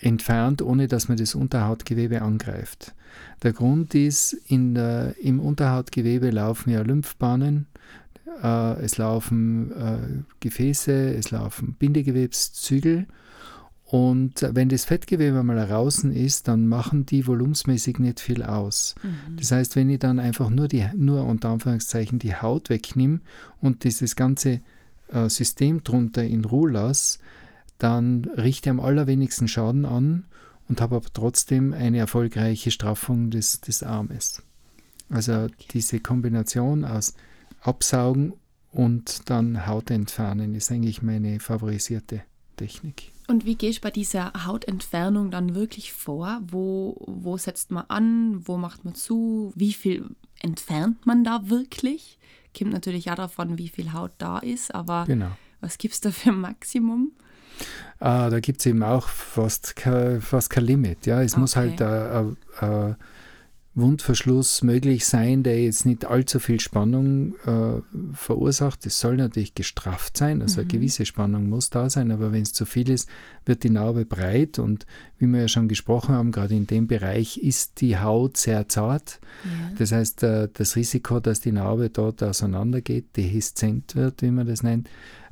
entfernt, 0.00 0.62
ohne 0.62 0.88
dass 0.88 1.08
man 1.08 1.18
das 1.18 1.34
Unterhautgewebe 1.34 2.22
angreift. 2.22 2.94
Der 3.42 3.52
Grund 3.52 3.94
ist, 3.94 4.32
in 4.32 4.74
der, 4.74 5.14
im 5.20 5.40
Unterhautgewebe 5.40 6.30
laufen 6.30 6.70
ja 6.70 6.82
Lymphbahnen, 6.82 7.66
äh, 8.42 8.80
es 8.82 8.98
laufen 8.98 9.72
äh, 9.72 10.22
Gefäße, 10.40 11.14
es 11.14 11.30
laufen 11.30 11.74
Bindegewebszügel 11.78 13.06
und 13.90 14.46
wenn 14.52 14.68
das 14.68 14.84
Fettgewebe 14.84 15.42
mal 15.42 15.66
draußen 15.66 16.12
ist, 16.12 16.46
dann 16.46 16.68
machen 16.68 17.06
die 17.06 17.26
volumensmäßig 17.26 17.98
nicht 17.98 18.20
viel 18.20 18.44
aus. 18.44 18.94
Mhm. 19.02 19.36
Das 19.36 19.50
heißt, 19.50 19.74
wenn 19.74 19.90
ich 19.90 19.98
dann 19.98 20.20
einfach 20.20 20.48
nur, 20.48 20.68
die, 20.68 20.86
nur 20.94 21.26
unter 21.26 21.48
Anführungszeichen 21.48 22.20
die 22.20 22.36
Haut 22.36 22.70
wegnehme 22.70 23.18
und 23.60 23.82
dieses 23.82 24.14
ganze 24.14 24.60
äh, 25.08 25.28
System 25.28 25.82
drunter 25.82 26.22
in 26.22 26.44
Ruhe 26.44 26.70
lasse, 26.70 27.18
dann 27.80 28.24
richte 28.36 28.68
ich 28.68 28.70
am 28.70 28.78
allerwenigsten 28.78 29.48
Schaden 29.48 29.84
an 29.84 30.24
und 30.68 30.80
habe 30.80 30.96
aber 30.96 31.08
trotzdem 31.12 31.72
eine 31.72 31.98
erfolgreiche 31.98 32.70
Straffung 32.70 33.30
des, 33.30 33.60
des 33.60 33.82
Armes. 33.82 34.42
Also 35.08 35.48
diese 35.72 35.98
Kombination 35.98 36.84
aus 36.84 37.14
Absaugen 37.62 38.34
und 38.70 39.28
dann 39.28 39.66
Haut 39.66 39.90
entfernen 39.90 40.54
ist 40.54 40.70
eigentlich 40.70 41.02
meine 41.02 41.40
favorisierte 41.40 42.22
Technik. 42.56 43.10
Und 43.26 43.46
wie 43.46 43.56
gehst 43.56 43.78
du 43.78 43.82
bei 43.82 43.90
dieser 43.90 44.32
Hautentfernung 44.46 45.30
dann 45.30 45.54
wirklich 45.54 45.92
vor? 45.92 46.40
Wo, 46.46 47.02
wo 47.06 47.36
setzt 47.36 47.70
man 47.70 47.84
an? 47.88 48.46
Wo 48.46 48.56
macht 48.56 48.84
man 48.84 48.94
zu? 48.94 49.52
Wie 49.56 49.72
viel 49.72 50.04
entfernt 50.40 51.06
man 51.06 51.24
da 51.24 51.48
wirklich? 51.48 52.18
Kommt 52.56 52.72
natürlich 52.72 53.10
auch 53.10 53.16
davon, 53.16 53.56
wie 53.58 53.68
viel 53.68 53.92
Haut 53.92 54.12
da 54.18 54.38
ist, 54.38 54.74
aber 54.74 55.04
genau. 55.06 55.30
was 55.60 55.78
gibt 55.78 55.94
es 55.94 56.00
da 56.00 56.10
für 56.10 56.30
ein 56.30 56.40
Maximum? 56.40 57.12
Ah, 57.98 58.30
da 58.30 58.40
gibt 58.40 58.60
es 58.60 58.66
eben 58.66 58.82
auch 58.82 59.08
fast 59.08 59.76
kein, 59.76 60.20
fast 60.20 60.50
kein 60.50 60.64
Limit. 60.64 61.06
Ja. 61.06 61.22
Es 61.22 61.32
okay. 61.32 61.40
muss 61.40 61.56
halt 61.56 61.82
ein 61.82 62.36
äh, 62.60 62.66
äh, 62.66 62.94
Wundverschluss 63.74 64.62
möglich 64.62 65.06
sein, 65.06 65.44
der 65.44 65.62
jetzt 65.62 65.86
nicht 65.86 66.04
allzu 66.04 66.40
viel 66.40 66.58
Spannung 66.58 67.34
äh, 67.46 67.80
verursacht. 68.14 68.84
Es 68.84 68.98
soll 68.98 69.16
natürlich 69.16 69.54
gestrafft 69.54 70.16
sein, 70.16 70.42
also 70.42 70.60
mhm. 70.60 70.60
eine 70.60 70.78
gewisse 70.78 71.06
Spannung 71.06 71.48
muss 71.48 71.70
da 71.70 71.88
sein, 71.88 72.10
aber 72.10 72.32
wenn 72.32 72.42
es 72.42 72.52
zu 72.52 72.66
viel 72.66 72.90
ist, 72.90 73.08
wird 73.44 73.62
die 73.62 73.70
Narbe 73.70 74.04
breit 74.04 74.58
und 74.58 74.86
wie 75.18 75.26
wir 75.26 75.42
ja 75.42 75.48
schon 75.48 75.68
gesprochen 75.68 76.14
haben, 76.14 76.32
gerade 76.32 76.54
in 76.54 76.66
dem 76.66 76.88
Bereich 76.88 77.38
ist 77.38 77.80
die 77.80 77.98
Haut 77.98 78.36
sehr 78.36 78.68
zart. 78.68 79.20
Ja. 79.44 79.72
Das 79.78 79.92
heißt, 79.92 80.24
äh, 80.24 80.48
das 80.52 80.74
Risiko, 80.74 81.20
dass 81.20 81.40
die 81.40 81.52
Narbe 81.52 81.90
dort 81.90 82.22
auseinandergeht, 82.22 83.16
deheszent 83.16 83.94
wird, 83.94 84.22
wie 84.22 84.32
man 84.32 84.48
das 84.48 84.64
nennt, 84.64 84.88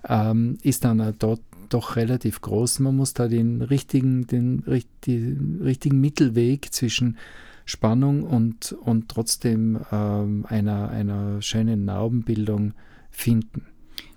ähm, 0.08 0.58
ist 0.62 0.84
dann 0.84 1.14
dort 1.18 1.40
doch 1.68 1.96
relativ 1.96 2.40
groß. 2.40 2.80
Man 2.80 2.96
muss 2.96 3.14
da 3.14 3.28
den 3.28 3.62
richtigen, 3.62 4.26
den, 4.26 4.62
den 5.06 5.60
richtigen 5.62 6.00
Mittelweg 6.00 6.72
zwischen 6.72 7.16
Spannung 7.64 8.22
und, 8.22 8.72
und 8.72 9.08
trotzdem 9.08 9.80
ähm, 9.92 10.46
einer, 10.48 10.88
einer 10.88 11.42
schönen 11.42 11.84
Narbenbildung 11.84 12.72
finden. 13.10 13.66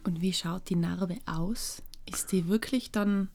Und 0.04 0.22
wie 0.22 0.34
schaut 0.34 0.70
die 0.70 0.76
Narbe 0.76 1.18
aus? 1.26 1.84
Ist 2.10 2.32
die 2.32 2.48
wirklich 2.48 2.92
dann. 2.92 3.30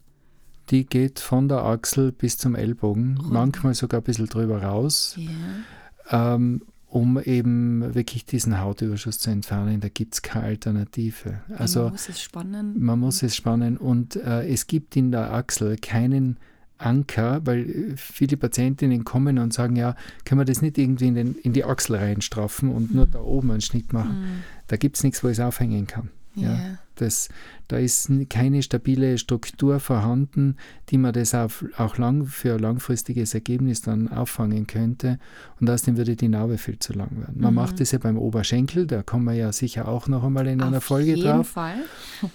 Die 0.70 0.86
geht 0.86 1.20
von 1.20 1.48
der 1.48 1.64
Achsel 1.64 2.12
bis 2.12 2.38
zum 2.38 2.54
Ellbogen, 2.54 3.18
Rund. 3.18 3.30
manchmal 3.30 3.74
sogar 3.74 4.00
ein 4.00 4.04
bisschen 4.04 4.26
drüber 4.26 4.62
raus, 4.62 5.16
yeah. 5.16 6.34
ähm, 6.34 6.62
um 6.88 7.20
eben 7.20 7.94
wirklich 7.94 8.24
diesen 8.24 8.60
Hautüberschuss 8.60 9.18
zu 9.18 9.30
entfernen. 9.30 9.80
Da 9.80 9.88
gibt 9.88 10.14
es 10.14 10.22
keine 10.22 10.46
Alternative. 10.46 11.40
Also, 11.56 11.84
man 11.84 11.92
muss 11.92 12.08
es 12.08 12.22
spannen. 12.22 12.74
Man 12.78 12.98
muss 13.00 13.22
es 13.22 13.36
spannen 13.36 13.76
und 13.76 14.16
äh, 14.16 14.48
es 14.48 14.66
gibt 14.66 14.96
in 14.96 15.10
der 15.10 15.32
Achsel 15.32 15.76
keinen 15.76 16.38
Anker, 16.78 17.40
weil 17.44 17.94
viele 17.96 18.36
Patientinnen 18.36 19.04
kommen 19.04 19.38
und 19.38 19.52
sagen, 19.52 19.76
ja, 19.76 19.96
können 20.24 20.40
wir 20.40 20.44
das 20.44 20.62
nicht 20.62 20.78
irgendwie 20.78 21.08
in, 21.08 21.14
den, 21.14 21.34
in 21.36 21.52
die 21.52 21.64
Achsel 21.64 21.96
reinstraffen 21.96 22.68
und 22.70 22.94
nur 22.94 23.06
da 23.06 23.20
oben 23.20 23.50
einen 23.50 23.62
Schnitt 23.62 23.92
machen. 23.92 24.20
Mhm. 24.20 24.42
Da 24.66 24.76
gibt 24.76 24.96
es 24.96 25.02
nichts, 25.02 25.24
wo 25.24 25.28
ich 25.28 25.38
es 25.38 25.40
aufhängen 25.40 25.86
kann. 25.86 26.10
Ja, 26.34 26.50
yeah. 26.50 26.78
Das, 27.00 27.28
da 27.68 27.78
ist 27.78 28.10
keine 28.28 28.62
stabile 28.62 29.18
Struktur 29.18 29.80
vorhanden, 29.80 30.56
die 30.88 30.98
man 30.98 31.12
das 31.12 31.34
auch, 31.34 31.50
auch 31.76 31.98
lang 31.98 32.26
für 32.26 32.54
ein 32.54 32.60
langfristiges 32.60 33.34
Ergebnis 33.34 33.82
dann 33.82 34.08
auffangen 34.08 34.66
könnte. 34.66 35.18
Und 35.60 35.70
außerdem 35.70 35.96
würde 35.96 36.16
die 36.16 36.28
Narbe 36.28 36.58
viel 36.58 36.78
zu 36.78 36.92
lang 36.92 37.20
werden. 37.20 37.40
Man 37.40 37.50
mhm. 37.50 37.56
macht 37.56 37.80
das 37.80 37.92
ja 37.92 37.98
beim 37.98 38.18
Oberschenkel, 38.18 38.86
da 38.86 39.02
kommen 39.02 39.24
wir 39.24 39.34
ja 39.34 39.52
sicher 39.52 39.88
auch 39.88 40.08
noch 40.08 40.24
einmal 40.24 40.46
in 40.46 40.60
einer 40.60 40.78
Auf 40.78 40.84
Folge 40.84 41.14
drauf. 41.14 41.56
Auf 41.56 41.66
jeden 41.66 41.84
Fall. 42.24 42.30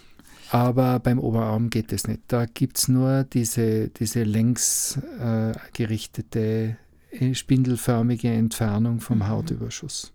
Aber 0.51 0.99
beim 0.99 1.17
Oberarm 1.17 1.69
geht 1.69 1.93
es 1.93 2.07
nicht. 2.07 2.23
Da 2.27 2.45
gibt 2.45 2.77
es 2.77 2.89
nur 2.89 3.23
diese, 3.23 3.87
diese 3.87 4.23
längs 4.23 4.99
äh, 5.17 5.53
gerichtete, 5.71 6.75
äh, 7.09 7.33
spindelförmige 7.33 8.29
Entfernung 8.29 8.99
vom 8.99 9.19
mhm. 9.19 9.27
Hautüberschuss. 9.29 10.13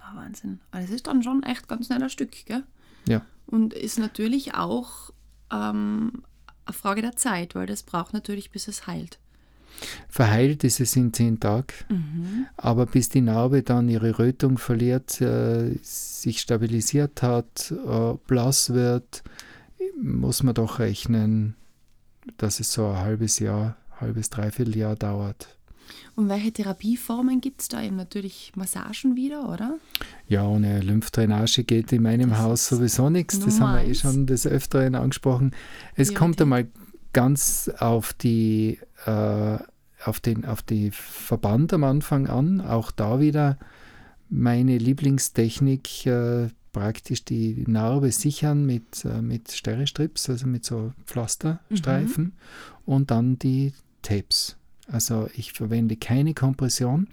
Oh, 0.00 0.16
Wahnsinn. 0.16 0.60
Also 0.70 0.86
das 0.86 0.96
ist 0.96 1.06
dann 1.06 1.22
schon 1.22 1.42
echt 1.42 1.68
ganz 1.68 1.86
schneller 1.86 2.08
Stück, 2.08 2.46
gell? 2.46 2.64
Ja. 3.08 3.22
Und 3.46 3.74
ist 3.74 3.98
natürlich 3.98 4.54
auch 4.54 5.10
ähm, 5.52 6.24
eine 6.64 6.74
Frage 6.74 7.02
der 7.02 7.16
Zeit, 7.16 7.54
weil 7.54 7.66
das 7.66 7.82
braucht 7.82 8.12
natürlich, 8.12 8.50
bis 8.50 8.68
es 8.68 8.86
heilt. 8.86 9.18
Verheilt 10.08 10.64
ist 10.64 10.80
es 10.80 10.96
in 10.96 11.12
zehn 11.12 11.38
Tagen, 11.38 11.74
mhm. 11.90 12.46
aber 12.56 12.86
bis 12.86 13.10
die 13.10 13.20
Narbe 13.20 13.62
dann 13.62 13.88
ihre 13.88 14.18
Rötung 14.18 14.56
verliert, 14.58 15.20
äh, 15.20 15.78
sich 15.82 16.40
stabilisiert 16.40 17.22
hat, 17.22 17.72
äh, 17.72 18.14
blass 18.26 18.72
wird, 18.72 19.22
muss 20.00 20.42
man 20.42 20.54
doch 20.54 20.78
rechnen, 20.78 21.56
dass 22.38 22.60
es 22.60 22.72
so 22.72 22.86
ein 22.86 22.98
halbes 22.98 23.38
Jahr, 23.38 23.76
halbes, 24.00 24.30
dreiviertel 24.30 24.76
Jahr 24.76 24.96
dauert. 24.96 25.55
Und 26.14 26.28
welche 26.28 26.52
Therapieformen 26.52 27.40
gibt 27.40 27.60
es 27.62 27.68
da? 27.68 27.82
Eben 27.82 27.96
natürlich 27.96 28.52
Massagen 28.54 29.16
wieder, 29.16 29.48
oder? 29.48 29.78
Ja, 30.28 30.46
ohne 30.46 30.80
Lymphdrainage 30.80 31.64
geht 31.64 31.92
in 31.92 32.02
meinem 32.02 32.30
das 32.30 32.38
Haus 32.38 32.68
sowieso 32.68 33.10
nichts. 33.10 33.38
Das 33.40 33.60
haben 33.60 33.76
wir 33.76 33.84
eh 33.84 33.94
schon 33.94 34.26
des 34.26 34.46
Öfteren 34.46 34.94
angesprochen. 34.94 35.52
Es 35.94 36.10
ja, 36.10 36.18
kommt 36.18 36.40
einmal 36.40 36.68
ganz 37.12 37.70
auf 37.78 38.12
die, 38.12 38.78
äh, 39.06 39.58
auf, 40.04 40.20
den, 40.20 40.44
auf 40.44 40.62
die 40.62 40.90
Verband 40.90 41.72
am 41.72 41.84
Anfang 41.84 42.26
an. 42.26 42.60
Auch 42.60 42.90
da 42.90 43.20
wieder 43.20 43.58
meine 44.28 44.78
Lieblingstechnik, 44.78 46.06
äh, 46.06 46.48
praktisch 46.72 47.24
die 47.24 47.64
Narbe 47.66 48.12
sichern 48.12 48.66
mit, 48.66 49.04
äh, 49.06 49.22
mit 49.22 49.50
Sterrestrips, 49.50 50.28
also 50.28 50.46
mit 50.46 50.64
so 50.66 50.92
Pflasterstreifen 51.06 52.24
mhm. 52.24 52.32
und 52.84 53.10
dann 53.10 53.38
die 53.38 53.72
Tapes. 54.02 54.56
Also 54.86 55.28
ich 55.34 55.52
verwende 55.52 55.96
keine 55.96 56.34
Kompression. 56.34 57.08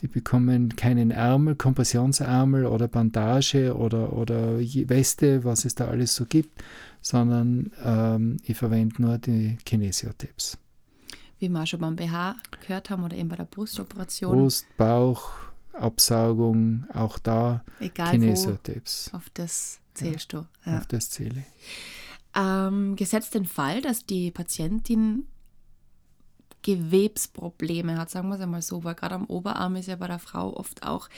Die 0.00 0.08
bekommen 0.08 0.76
keinen 0.76 1.10
Ärmel, 1.10 1.54
Kompressionsärmel 1.54 2.66
oder 2.66 2.86
Bandage 2.86 3.74
oder, 3.74 4.12
oder 4.12 4.58
Weste, 4.58 5.42
was 5.44 5.64
es 5.64 5.74
da 5.74 5.88
alles 5.88 6.14
so 6.14 6.26
gibt, 6.26 6.62
sondern 7.00 7.72
ähm, 7.82 8.36
ich 8.42 8.58
verwende 8.58 9.00
nur 9.00 9.16
die 9.16 9.56
Kinesiotapes. 9.64 10.58
Wie 11.38 11.48
wir 11.48 11.64
schon 11.66 11.80
beim 11.80 11.96
BH 11.96 12.36
gehört 12.60 12.90
haben 12.90 13.04
oder 13.04 13.16
eben 13.16 13.28
bei 13.28 13.36
der 13.36 13.44
Brustoperation. 13.44 14.36
Brust, 14.36 14.66
Bauch, 14.76 15.30
Absaugung, 15.72 16.84
auch 16.92 17.18
da. 17.18 17.64
Wo, 19.12 19.16
auf 19.16 19.30
das 19.32 19.80
zählst 19.94 20.32
ja, 20.32 20.40
du. 20.40 20.70
Ja. 20.70 20.78
Auf 20.78 20.86
das 20.86 21.10
zähle 21.10 21.40
ich. 21.40 22.38
Ähm, 22.38 22.96
gesetzt 22.96 23.34
den 23.34 23.46
Fall, 23.46 23.80
dass 23.80 24.04
die 24.04 24.30
Patientin 24.30 25.26
Gewebsprobleme 26.66 27.96
hat, 27.96 28.10
sagen 28.10 28.28
wir 28.28 28.34
es 28.34 28.40
einmal 28.40 28.60
so, 28.60 28.82
weil 28.82 28.96
gerade 28.96 29.14
am 29.14 29.26
Oberarm 29.26 29.76
ist 29.76 29.86
ja 29.86 29.94
bei 29.94 30.08
der 30.08 30.18
Frau 30.18 30.52
oft 30.56 30.82
auch 30.82 31.08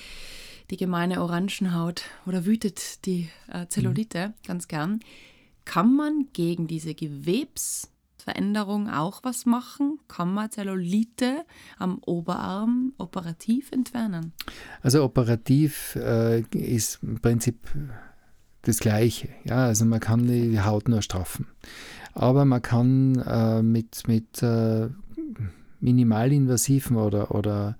die 0.71 0.77
gemeine 0.77 1.23
Orangenhaut 1.23 2.03
oder 2.27 2.45
wütet 2.45 3.07
die 3.07 3.31
äh, 3.51 3.67
Zellulite 3.69 4.29
mhm. 4.29 4.33
ganz 4.47 4.69
gern. 4.69 5.01
Kann 5.65 5.97
man 5.97 6.27
gegen 6.35 6.67
diese 6.67 6.95
Gewebsveränderung 6.95 8.91
auch 8.91 9.21
was 9.23 9.47
machen? 9.47 9.99
Kann 10.07 10.35
man 10.35 10.51
Zellulite 10.51 11.47
am 11.79 11.99
Oberarm 12.05 12.93
operativ 12.99 13.73
entfernen? 13.73 14.35
Also 14.83 15.03
operativ 15.03 15.97
äh, 15.97 16.41
ist 16.51 16.99
im 17.03 17.21
Prinzip 17.21 17.57
das 18.63 18.81
Gleiche. 18.81 19.31
Ja, 19.45 19.65
also 19.65 19.87
man 19.87 20.01
kann 20.01 20.27
die 20.27 20.61
Haut 20.61 20.89
nur 20.89 21.01
straffen. 21.01 21.47
Aber 22.13 22.45
man 22.45 22.61
kann 22.61 23.17
äh, 23.27 23.63
mit, 23.63 24.07
mit 24.09 24.43
äh, 24.43 24.91
minimalinvasiven 25.81 26.97
oder, 26.97 27.35
oder 27.35 27.77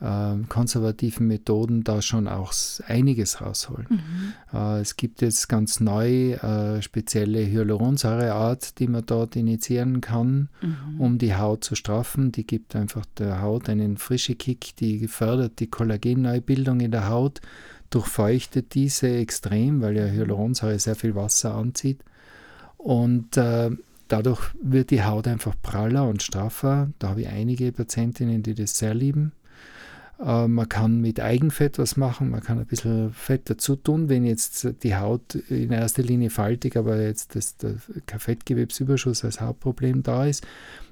äh, 0.00 0.34
konservativen 0.48 1.26
Methoden 1.26 1.84
da 1.84 2.02
schon 2.02 2.28
auch 2.28 2.52
einiges 2.86 3.40
rausholen. 3.40 3.86
Mhm. 3.88 4.58
Äh, 4.58 4.80
es 4.80 4.96
gibt 4.96 5.22
jetzt 5.22 5.48
ganz 5.48 5.80
neu 5.80 6.32
äh, 6.32 6.82
spezielle 6.82 7.46
Hyaluronsäureart, 7.46 8.78
die 8.78 8.88
man 8.88 9.06
dort 9.06 9.36
initiieren 9.36 10.00
kann, 10.00 10.48
mhm. 10.60 11.00
um 11.00 11.18
die 11.18 11.34
Haut 11.34 11.64
zu 11.64 11.74
straffen. 11.74 12.32
Die 12.32 12.46
gibt 12.46 12.76
einfach 12.76 13.06
der 13.18 13.40
Haut 13.40 13.68
einen 13.68 13.96
frischen 13.96 14.36
Kick, 14.36 14.76
die 14.76 15.06
fördert 15.08 15.60
die 15.60 15.68
Kollagenneubildung 15.68 16.80
in 16.80 16.90
der 16.90 17.08
Haut, 17.08 17.40
durchfeuchtet 17.90 18.74
diese 18.74 19.08
extrem, 19.08 19.80
weil 19.80 19.96
ja 19.96 20.06
Hyaluronsäure 20.06 20.78
sehr 20.78 20.96
viel 20.96 21.14
Wasser 21.14 21.54
anzieht 21.54 22.00
Und 22.76 23.36
äh, 23.36 23.70
dadurch 24.08 24.40
wird 24.62 24.90
die 24.90 25.04
Haut 25.04 25.26
einfach 25.28 25.54
praller 25.62 26.08
und 26.08 26.22
straffer. 26.22 26.90
Da 26.98 27.10
habe 27.10 27.22
ich 27.22 27.28
einige 27.28 27.72
Patientinnen, 27.72 28.42
die 28.42 28.54
das 28.54 28.78
sehr 28.78 28.94
lieben. 28.94 29.32
Äh, 30.20 30.46
man 30.48 30.68
kann 30.68 31.00
mit 31.00 31.20
Eigenfett 31.20 31.78
was 31.78 31.96
machen, 31.96 32.30
man 32.30 32.42
kann 32.42 32.58
ein 32.58 32.66
bisschen 32.66 33.12
Fett 33.12 33.50
dazu 33.50 33.76
tun, 33.76 34.08
wenn 34.08 34.24
jetzt 34.24 34.68
die 34.82 34.96
Haut 34.96 35.34
in 35.34 35.72
erster 35.72 36.02
Linie 36.02 36.30
faltig, 36.30 36.76
aber 36.76 37.00
jetzt 37.00 37.34
das, 37.34 37.56
der, 37.56 37.76
kein 38.06 38.20
Fettgewebsüberschuss 38.20 39.24
als 39.24 39.40
Hauptproblem 39.40 40.02
da 40.02 40.26
ist, 40.26 40.46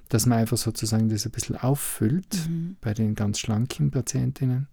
dass 0.08 0.26
man 0.26 0.38
einfach 0.38 0.58
sozusagen 0.58 1.08
das 1.08 1.24
ein 1.24 1.32
bisschen 1.32 1.56
auffüllt 1.56 2.48
mhm. 2.48 2.76
bei 2.80 2.94
den 2.94 3.14
ganz 3.14 3.38
schlanken 3.38 3.90
Patientinnen. 3.90 4.66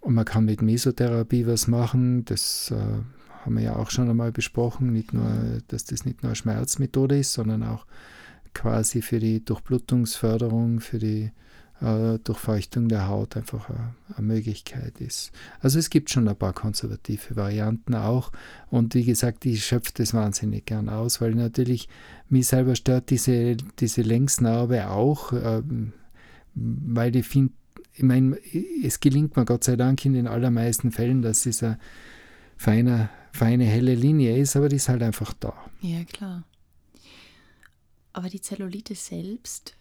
Und 0.00 0.14
man 0.14 0.24
kann 0.24 0.44
mit 0.44 0.60
Mesotherapie 0.62 1.46
was 1.46 1.66
machen, 1.66 2.24
das 2.26 2.70
äh, 2.70 3.00
haben 3.44 3.56
wir 3.56 3.62
ja 3.62 3.76
auch 3.76 3.90
schon 3.90 4.08
einmal 4.08 4.32
besprochen, 4.32 4.92
nicht 4.92 5.12
nur, 5.12 5.60
dass 5.68 5.84
das 5.84 6.04
nicht 6.04 6.22
nur 6.22 6.30
eine 6.30 6.36
Schmerzmethode 6.36 7.18
ist, 7.18 7.32
sondern 7.32 7.62
auch 7.62 7.86
quasi 8.54 9.02
für 9.02 9.18
die 9.18 9.44
Durchblutungsförderung, 9.44 10.80
für 10.80 10.98
die 10.98 11.30
äh, 11.80 12.18
Durchfeuchtung 12.20 12.88
der 12.88 13.08
Haut 13.08 13.36
einfach 13.36 13.68
eine, 13.68 13.94
eine, 14.16 14.26
Möglichkeit 14.26 15.00
ist. 15.00 15.32
Also 15.60 15.78
es 15.78 15.90
gibt 15.90 16.10
schon 16.10 16.28
ein 16.28 16.36
paar 16.36 16.52
konservative 16.52 17.36
Varianten 17.36 17.94
auch 17.94 18.30
und 18.70 18.94
wie 18.94 19.04
gesagt, 19.04 19.44
ich 19.44 19.64
schöpfe 19.64 19.92
das 19.94 20.14
wahnsinnig 20.14 20.66
gern 20.66 20.88
aus, 20.88 21.20
weil 21.20 21.34
natürlich 21.34 21.88
mich 22.28 22.46
selber 22.46 22.76
stört 22.76 23.10
diese, 23.10 23.56
diese 23.78 24.02
Längsnarbe 24.02 24.88
auch, 24.90 25.32
äh, 25.32 25.62
weil 26.54 27.16
ich 27.16 27.26
finde, 27.26 27.52
ich 27.92 28.02
meine, 28.02 28.36
es 28.82 29.00
gelingt 29.00 29.36
mir 29.36 29.44
Gott 29.44 29.64
sei 29.64 29.76
Dank 29.76 30.04
in 30.04 30.14
den 30.14 30.26
allermeisten 30.26 30.90
Fällen, 30.90 31.22
dass 31.22 31.42
dieser 31.42 31.78
feine, 32.56 33.08
feine 33.34 33.64
helle 33.64 33.94
Linie 33.94 34.36
ist, 34.36 34.54
aber 34.54 34.68
die 34.68 34.76
ist 34.76 34.88
halt 34.88 35.02
einfach 35.02 35.32
da. 35.34 35.52
Ja, 35.80 36.04
klar. 36.04 36.44
Aber 38.12 38.28
die 38.28 38.40
Zellulite 38.40 38.94
selbst 38.94 39.76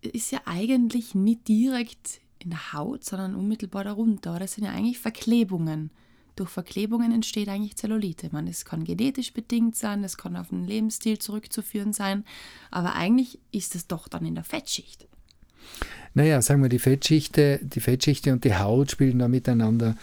ist 0.00 0.30
ja 0.30 0.40
eigentlich 0.46 1.14
nicht 1.14 1.46
direkt 1.48 2.20
in 2.38 2.50
der 2.50 2.72
Haut, 2.72 3.04
sondern 3.04 3.34
unmittelbar 3.34 3.84
darunter. 3.84 4.38
Das 4.38 4.54
sind 4.54 4.64
ja 4.64 4.70
eigentlich 4.70 4.98
Verklebungen. 4.98 5.90
Durch 6.34 6.48
Verklebungen 6.48 7.12
entsteht 7.12 7.48
eigentlich 7.48 7.76
Zellulite. 7.76 8.30
Man, 8.32 8.46
es 8.46 8.64
kann 8.64 8.84
genetisch 8.84 9.34
bedingt 9.34 9.76
sein, 9.76 10.02
es 10.02 10.16
kann 10.16 10.36
auf 10.36 10.50
einen 10.50 10.66
Lebensstil 10.66 11.18
zurückzuführen 11.18 11.92
sein, 11.92 12.24
aber 12.70 12.94
eigentlich 12.94 13.38
ist 13.50 13.74
es 13.74 13.86
doch 13.86 14.08
dann 14.08 14.24
in 14.24 14.36
der 14.36 14.44
Fettschicht. 14.44 15.06
Naja, 16.14 16.40
sagen 16.40 16.62
wir, 16.62 16.68
die 16.70 16.78
Fettschichte, 16.78 17.60
die 17.62 17.80
Fettschichte 17.80 18.32
und 18.32 18.44
die 18.44 18.54
Haut 18.54 18.92
spielen 18.92 19.18
da 19.18 19.28
miteinander 19.28 19.96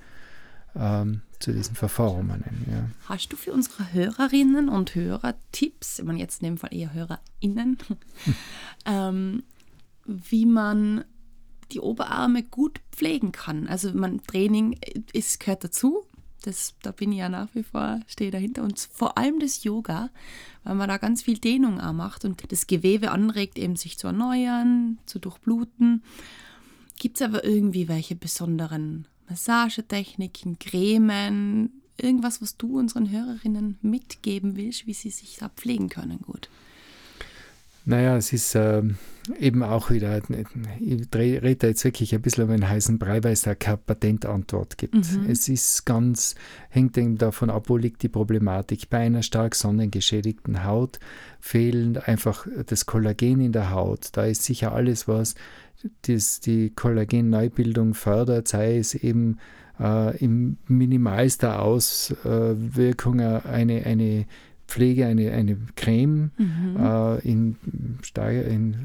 ähm, 0.75 1.23
zu 1.39 1.53
diesen 1.53 1.77
Verformungen. 1.77 2.67
Ja. 2.71 2.91
Hast 3.09 3.29
du 3.33 3.37
für 3.37 3.53
unsere 3.53 3.93
Hörerinnen 3.93 4.69
und 4.69 4.95
Hörer 4.95 5.35
Tipps, 5.53 6.01
ich 6.01 6.05
meine 6.05 6.19
jetzt 6.19 6.43
in 6.43 6.47
dem 6.47 6.59
Fall 6.59 6.75
eher 6.75 6.93
HörerInnen, 6.93 7.79
ähm, 8.85 9.45
wie 10.07 10.47
man 10.47 11.05
die 11.71 11.81
Oberarme 11.81 12.43
gut 12.43 12.81
pflegen 12.91 13.31
kann? 13.31 13.69
Also 13.69 13.93
man 13.93 14.21
Training 14.25 14.77
ist, 15.13 15.39
gehört 15.39 15.63
dazu, 15.63 16.05
das, 16.43 16.75
da 16.83 16.93
bin 16.93 17.13
ich 17.13 17.19
ja 17.19 17.29
nach 17.29 17.49
wie 17.55 17.63
vor, 17.63 18.01
stehe 18.07 18.31
dahinter. 18.31 18.63
Und 18.63 18.79
vor 18.79 19.19
allem 19.19 19.41
das 19.41 19.65
Yoga, 19.65 20.11
weil 20.65 20.75
man 20.75 20.89
da 20.89 20.97
ganz 20.97 21.23
viel 21.23 21.39
Dehnung 21.39 21.81
auch 21.81 21.93
macht 21.93 22.25
und 22.25 22.51
das 22.51 22.67
Gewebe 22.67 23.11
anregt, 23.11 23.59
eben 23.59 23.77
sich 23.77 23.99
zu 23.99 24.07
erneuern, 24.07 24.99
zu 25.07 25.19
durchbluten. 25.19 26.03
Gibt 26.99 27.17
es 27.17 27.23
aber 27.23 27.45
irgendwie 27.45 27.89
welche 27.89 28.17
besonderen 28.17 29.07
Massagetechniken, 29.29 30.59
Cremen, 30.59 31.81
irgendwas, 31.97 32.43
was 32.43 32.57
du 32.57 32.79
unseren 32.79 33.11
Hörerinnen 33.11 33.79
mitgeben 33.83 34.57
willst, 34.57 34.87
wie 34.87 34.95
sie 34.95 35.11
sich 35.11 35.37
da 35.37 35.49
pflegen 35.49 35.89
können 35.89 36.21
gut? 36.21 36.49
Naja, 37.85 38.17
es 38.17 38.33
ist 38.33 38.55
äh, 38.55 38.83
eben 39.39 39.63
auch 39.63 39.91
wieder, 39.91 40.21
ich 40.81 40.99
rede 41.15 41.67
jetzt 41.67 41.85
wirklich 41.85 42.15
ein 42.15 42.23
bisschen 42.23 42.45
um 42.45 42.51
einen 42.51 42.69
heißen 42.69 42.99
Brei, 42.99 43.23
weil 43.25 43.33
es 43.33 43.43
da 43.43 43.55
keine 43.55 43.79
Patentantwort 43.79 44.79
gibt. 44.79 44.95
Mhm. 44.95 45.27
Es 45.29 45.49
ist 45.49 45.87
ganz, 45.87 46.35
hängt 46.69 46.97
eben 46.99 47.17
davon 47.19 47.51
ab, 47.51 47.65
wo 47.69 47.77
liegt 47.77 48.03
die 48.03 48.09
Problematik. 48.09 48.91
Bei 48.91 48.99
einer 48.99 49.23
stark 49.23 49.55
sonnengeschädigten 49.55 50.65
Haut 50.65 50.99
fehlt 51.41 52.07
einfach 52.07 52.47
das 52.67 52.87
Kollagen 52.87 53.41
in 53.41 53.53
der 53.53 53.71
Haut. 53.71 54.09
Da 54.13 54.25
ist 54.25 54.45
sicher 54.45 54.73
alles, 54.73 55.09
was 55.09 55.35
das, 56.03 56.41
die 56.41 56.71
Kollagenneubildung 56.71 57.95
fördert, 57.95 58.49
sei 58.49 58.77
es 58.79 58.95
eben 58.95 59.39
äh, 59.79 60.17
im 60.19 60.59
minimalster 60.67 61.63
Auswirkung 61.63 63.21
eine, 63.21 63.87
eine 63.87 64.27
Pflege 64.71 65.07
eine, 65.07 65.33
eine 65.33 65.59
Creme 65.75 66.31
mhm. 66.39 66.77
äh, 66.79 67.19
in, 67.29 67.57
in, 68.17 68.77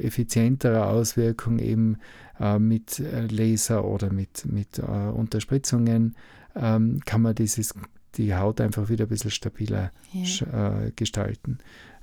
effizienterer 0.00 0.88
Auswirkung 0.88 1.58
eben 1.58 1.98
äh, 2.40 2.58
mit 2.58 2.98
äh, 2.98 3.26
Laser 3.26 3.84
oder 3.84 4.12
mit, 4.12 4.46
mit 4.46 4.78
äh, 4.78 4.82
Unterspritzungen 4.82 6.16
ähm, 6.56 7.00
kann 7.04 7.22
man 7.22 7.34
dieses, 7.34 7.74
die 8.14 8.34
Haut 8.34 8.60
einfach 8.60 8.88
wieder 8.88 9.04
ein 9.04 9.08
bisschen 9.08 9.30
stabiler 9.30 9.92
ja. 10.12 10.86
Äh, 10.86 10.92
gestalten. 10.96 11.58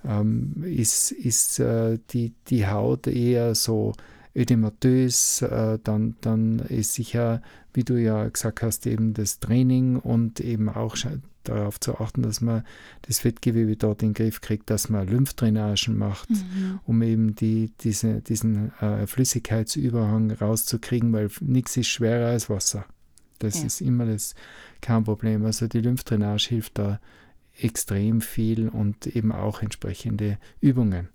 Ähm, 0.05 0.63
ist 0.63 1.11
ist 1.11 1.59
äh, 1.59 1.97
die, 2.11 2.33
die 2.47 2.67
Haut 2.67 3.07
eher 3.07 3.55
so 3.55 3.93
ödematös, 4.33 5.45
dann, 5.83 6.15
dann 6.21 6.59
ist 6.59 6.93
sicher, 6.93 7.41
wie 7.73 7.83
du 7.83 8.01
ja 8.01 8.29
gesagt 8.29 8.61
hast, 8.61 8.87
eben 8.87 9.13
das 9.13 9.39
Training 9.39 9.97
und 9.97 10.39
eben 10.39 10.69
auch 10.69 10.95
darauf 11.43 11.79
zu 11.79 11.99
achten, 11.99 12.21
dass 12.21 12.41
man 12.41 12.63
das 13.03 13.19
Fettgewebe 13.19 13.75
dort 13.75 14.03
in 14.03 14.09
den 14.09 14.13
Griff 14.13 14.41
kriegt, 14.41 14.69
dass 14.69 14.89
man 14.89 15.07
Lymphdrainagen 15.07 15.97
macht, 15.97 16.29
mhm. 16.29 16.79
um 16.85 17.01
eben 17.01 17.35
die, 17.35 17.71
diese, 17.81 18.21
diesen 18.21 18.73
äh, 18.79 19.07
Flüssigkeitsüberhang 19.07 20.31
rauszukriegen, 20.31 21.11
weil 21.13 21.29
nichts 21.41 21.77
ist 21.77 21.87
schwerer 21.87 22.27
als 22.27 22.49
Wasser. 22.49 22.85
Das 23.39 23.59
ja. 23.59 23.65
ist 23.65 23.81
immer 23.81 24.05
das 24.05 24.35
kein 24.81 25.03
Problem. 25.03 25.45
Also 25.45 25.67
die 25.67 25.81
Lymphdrainage 25.81 26.49
hilft 26.49 26.77
da 26.77 26.99
extrem 27.57 28.21
viel 28.21 28.69
und 28.69 29.07
eben 29.07 29.31
auch 29.31 29.61
entsprechende 29.61 30.37
Übungen 30.59 31.09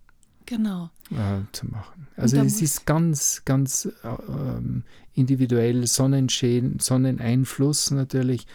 genau. 0.47 0.91
äh, 1.11 1.43
zu 1.53 1.67
machen. 1.67 2.09
Also 2.17 2.39
es 2.39 2.63
ist 2.63 2.87
ganz, 2.87 3.43
ganz 3.45 3.89
äh, 4.03 4.09
ähm, 4.29 4.85
individuell 5.15 5.87
Sonnenschäden, 5.87 6.79
Sonneneinfluss 6.79 7.91
natürlich 7.91 8.47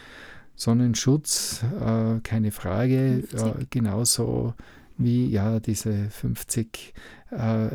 Sonnenschutz, 0.62 1.64
äh, 1.80 2.20
keine 2.22 2.52
Frage, 2.52 3.24
äh, 3.32 3.64
genauso 3.70 4.54
wie 4.96 5.28
ja 5.28 5.58
diese 5.58 6.08
50. 6.10 6.94
Äh, 7.32 7.68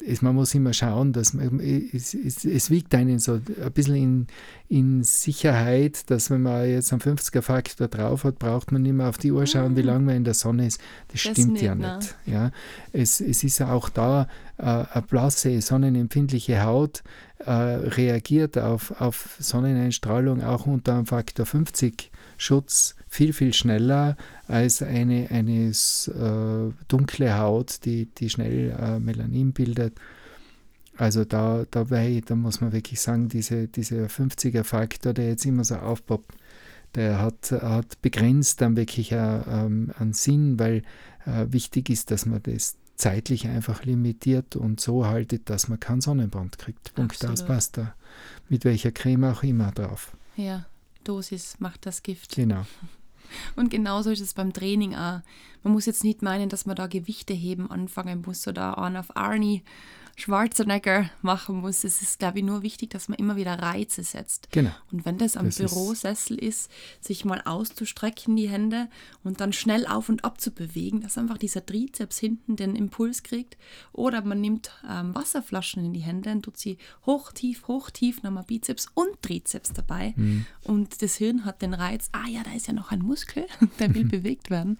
ist, 0.00 0.22
man 0.22 0.34
muss 0.34 0.54
immer 0.54 0.72
schauen, 0.72 1.12
dass 1.12 1.32
man, 1.32 1.58
es, 1.60 2.14
es, 2.14 2.44
es, 2.44 2.70
wiegt 2.70 2.94
einen 2.94 3.18
so 3.18 3.34
ein 3.34 3.72
bisschen 3.72 3.96
in, 3.96 4.26
in 4.68 5.02
Sicherheit, 5.02 6.10
dass 6.10 6.30
wenn 6.30 6.42
man 6.42 6.68
jetzt 6.68 6.92
einen 6.92 7.00
50er-Faktor 7.00 7.88
drauf 7.88 8.24
hat, 8.24 8.38
braucht 8.38 8.70
man 8.70 8.82
nicht 8.82 8.92
mehr 8.92 9.08
auf 9.08 9.18
die 9.18 9.32
Uhr 9.32 9.46
schauen, 9.46 9.76
wie 9.76 9.82
ah. 9.82 9.86
lange 9.86 10.04
man 10.04 10.16
in 10.16 10.24
der 10.24 10.34
Sonne 10.34 10.66
ist. 10.66 10.80
Das, 11.08 11.22
das 11.22 11.32
stimmt 11.32 11.54
nicht, 11.54 11.62
ja 11.62 11.74
ne? 11.74 11.96
nicht. 11.96 12.16
Ja. 12.26 12.50
Es, 12.92 13.20
es 13.20 13.42
ist 13.42 13.62
auch 13.62 13.88
da 13.88 14.28
äh, 14.58 14.62
eine 14.62 15.02
blasse, 15.08 15.60
sonnenempfindliche 15.60 16.62
Haut 16.62 17.02
äh, 17.38 17.50
reagiert 17.50 18.58
auf, 18.58 19.00
auf 19.00 19.36
Sonneneinstrahlung 19.40 20.44
auch 20.44 20.66
unter 20.66 20.94
einem 20.94 21.06
Faktor 21.06 21.46
50 21.46 22.10
Schutz 22.38 22.94
viel, 23.08 23.32
viel 23.32 23.52
schneller 23.52 24.16
als 24.46 24.80
eine, 24.82 25.30
eine 25.30 25.70
äh, 25.70 26.72
dunkle 26.88 27.38
Haut, 27.38 27.84
die, 27.84 28.06
die 28.06 28.30
schnell 28.30 28.74
äh, 28.78 28.98
Melanin 28.98 29.52
bildet. 29.52 29.94
Also 30.96 31.24
da, 31.24 31.64
dabei, 31.70 32.22
da 32.24 32.34
muss 32.34 32.60
man 32.60 32.72
wirklich 32.72 33.00
sagen, 33.00 33.28
diese, 33.28 33.68
dieser 33.68 34.06
50er-Faktor, 34.06 35.12
der 35.12 35.28
jetzt 35.28 35.44
immer 35.44 35.64
so 35.64 35.76
aufpoppt, 35.76 36.34
der 36.94 37.20
hat, 37.20 37.52
hat 37.52 38.00
begrenzt 38.00 38.60
dann 38.62 38.76
wirklich 38.76 39.12
äh, 39.12 39.16
ähm, 39.16 39.92
einen 39.98 40.14
Sinn, 40.14 40.58
weil 40.58 40.82
äh, 41.26 41.46
wichtig 41.50 41.90
ist, 41.90 42.10
dass 42.10 42.24
man 42.24 42.42
das, 42.42 42.76
zeitlich 42.98 43.46
einfach 43.46 43.84
limitiert 43.84 44.56
und 44.56 44.80
so 44.80 45.06
haltet, 45.06 45.48
dass 45.48 45.68
man 45.68 45.80
keinen 45.80 46.00
Sonnenbrand 46.00 46.58
kriegt. 46.58 46.94
Punkt 46.94 47.24
aus, 47.24 47.46
basta. 47.46 47.94
Mit 48.48 48.64
welcher 48.64 48.90
Creme 48.90 49.24
auch 49.24 49.42
immer 49.42 49.70
drauf. 49.70 50.16
Ja, 50.36 50.66
Dosis 51.04 51.60
macht 51.60 51.86
das 51.86 52.02
Gift. 52.02 52.34
Genau. 52.34 52.66
Und 53.56 53.70
genauso 53.70 54.10
ist 54.10 54.20
es 54.20 54.34
beim 54.34 54.52
Training 54.52 54.94
auch. 54.94 55.20
Man 55.62 55.72
muss 55.72 55.86
jetzt 55.86 56.04
nicht 56.04 56.22
meinen, 56.22 56.48
dass 56.48 56.66
man 56.66 56.76
da 56.76 56.86
Gewichte 56.86 57.34
heben 57.34 57.70
anfangen 57.70 58.22
muss 58.24 58.46
oder 58.48 58.78
an 58.78 58.96
auf 58.96 59.16
Arnie 59.16 59.62
Schwarzenegger 60.18 61.10
machen 61.22 61.60
muss. 61.60 61.84
Es 61.84 62.02
ist, 62.02 62.18
glaube 62.18 62.40
ich, 62.40 62.44
nur 62.44 62.62
wichtig, 62.62 62.90
dass 62.90 63.08
man 63.08 63.18
immer 63.18 63.36
wieder 63.36 63.54
Reize 63.54 64.02
setzt. 64.02 64.50
Genau. 64.50 64.72
Und 64.90 65.04
wenn 65.04 65.16
das 65.16 65.36
am 65.36 65.46
das 65.46 65.58
Bürosessel 65.58 66.36
ist, 66.36 66.70
sich 67.00 67.24
mal 67.24 67.40
auszustrecken, 67.44 68.34
die 68.34 68.48
Hände 68.48 68.88
und 69.22 69.40
dann 69.40 69.52
schnell 69.52 69.86
auf 69.86 70.08
und 70.08 70.24
ab 70.24 70.40
zu 70.40 70.50
bewegen, 70.50 71.02
dass 71.02 71.18
einfach 71.18 71.38
dieser 71.38 71.64
Trizeps 71.64 72.18
hinten 72.18 72.56
den 72.56 72.74
Impuls 72.74 73.22
kriegt. 73.22 73.56
Oder 73.92 74.22
man 74.22 74.40
nimmt 74.40 74.72
ähm, 74.90 75.14
Wasserflaschen 75.14 75.84
in 75.84 75.92
die 75.92 76.00
Hände 76.00 76.32
und 76.32 76.42
tut 76.42 76.56
sie 76.56 76.78
hoch, 77.06 77.30
tief, 77.30 77.68
hoch, 77.68 77.90
tief, 77.90 78.24
nochmal 78.24 78.44
Bizeps 78.44 78.88
und 78.94 79.22
Trizeps 79.22 79.72
dabei. 79.72 80.14
Mhm. 80.16 80.46
Und 80.64 81.00
das 81.00 81.14
Hirn 81.14 81.44
hat 81.44 81.62
den 81.62 81.74
Reiz, 81.74 82.08
ah 82.10 82.28
ja, 82.28 82.42
da 82.42 82.52
ist 82.54 82.66
ja 82.66 82.72
noch 82.72 82.90
ein 82.90 83.02
Muskel, 83.02 83.46
der 83.78 83.94
will 83.94 84.04
bewegt 84.08 84.50
werden. 84.50 84.78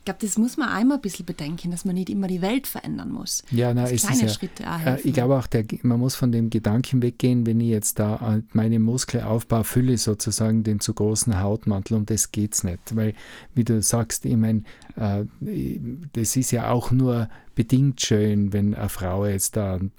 Ich 0.00 0.06
glaube, 0.06 0.20
das 0.22 0.38
muss 0.38 0.56
man 0.56 0.70
einmal 0.70 0.96
ein 0.96 1.02
bisschen 1.02 1.26
bedenken, 1.26 1.70
dass 1.70 1.84
man 1.84 1.94
nicht 1.94 2.08
immer 2.08 2.26
die 2.26 2.40
Welt 2.40 2.66
verändern 2.66 3.12
muss. 3.12 3.42
Ja, 3.50 3.74
na, 3.74 3.84
ist 3.84 4.06
kleine 4.06 4.22
ja, 4.22 4.28
Schritte 4.28 4.64
auch 4.66 4.80
äh, 4.86 4.98
Ich 5.04 5.12
glaube 5.12 5.36
auch, 5.38 5.46
der, 5.46 5.66
man 5.82 6.00
muss 6.00 6.14
von 6.14 6.32
dem 6.32 6.48
Gedanken 6.48 7.02
weggehen, 7.02 7.44
wenn 7.44 7.60
ich 7.60 7.68
jetzt 7.68 7.98
da 7.98 8.36
äh, 8.36 8.42
meine 8.54 8.78
Muskelaufbau 8.78 9.62
fülle, 9.62 9.98
sozusagen 9.98 10.62
den 10.62 10.80
zu 10.80 10.94
großen 10.94 11.38
Hautmantel, 11.38 11.98
um 11.98 12.06
das 12.06 12.32
geht 12.32 12.54
es 12.54 12.64
nicht. 12.64 12.96
Weil, 12.96 13.12
wie 13.54 13.64
du 13.64 13.82
sagst, 13.82 14.24
ich 14.24 14.36
meine, 14.38 14.62
das 15.00 16.36
ist 16.36 16.50
ja 16.50 16.70
auch 16.70 16.90
nur 16.90 17.28
bedingt 17.54 18.00
schön, 18.00 18.52
wenn 18.52 18.74
eine 18.74 18.88
Frau 18.88 19.24
jetzt 19.24 19.56
da 19.56 19.76
einen 19.76 19.92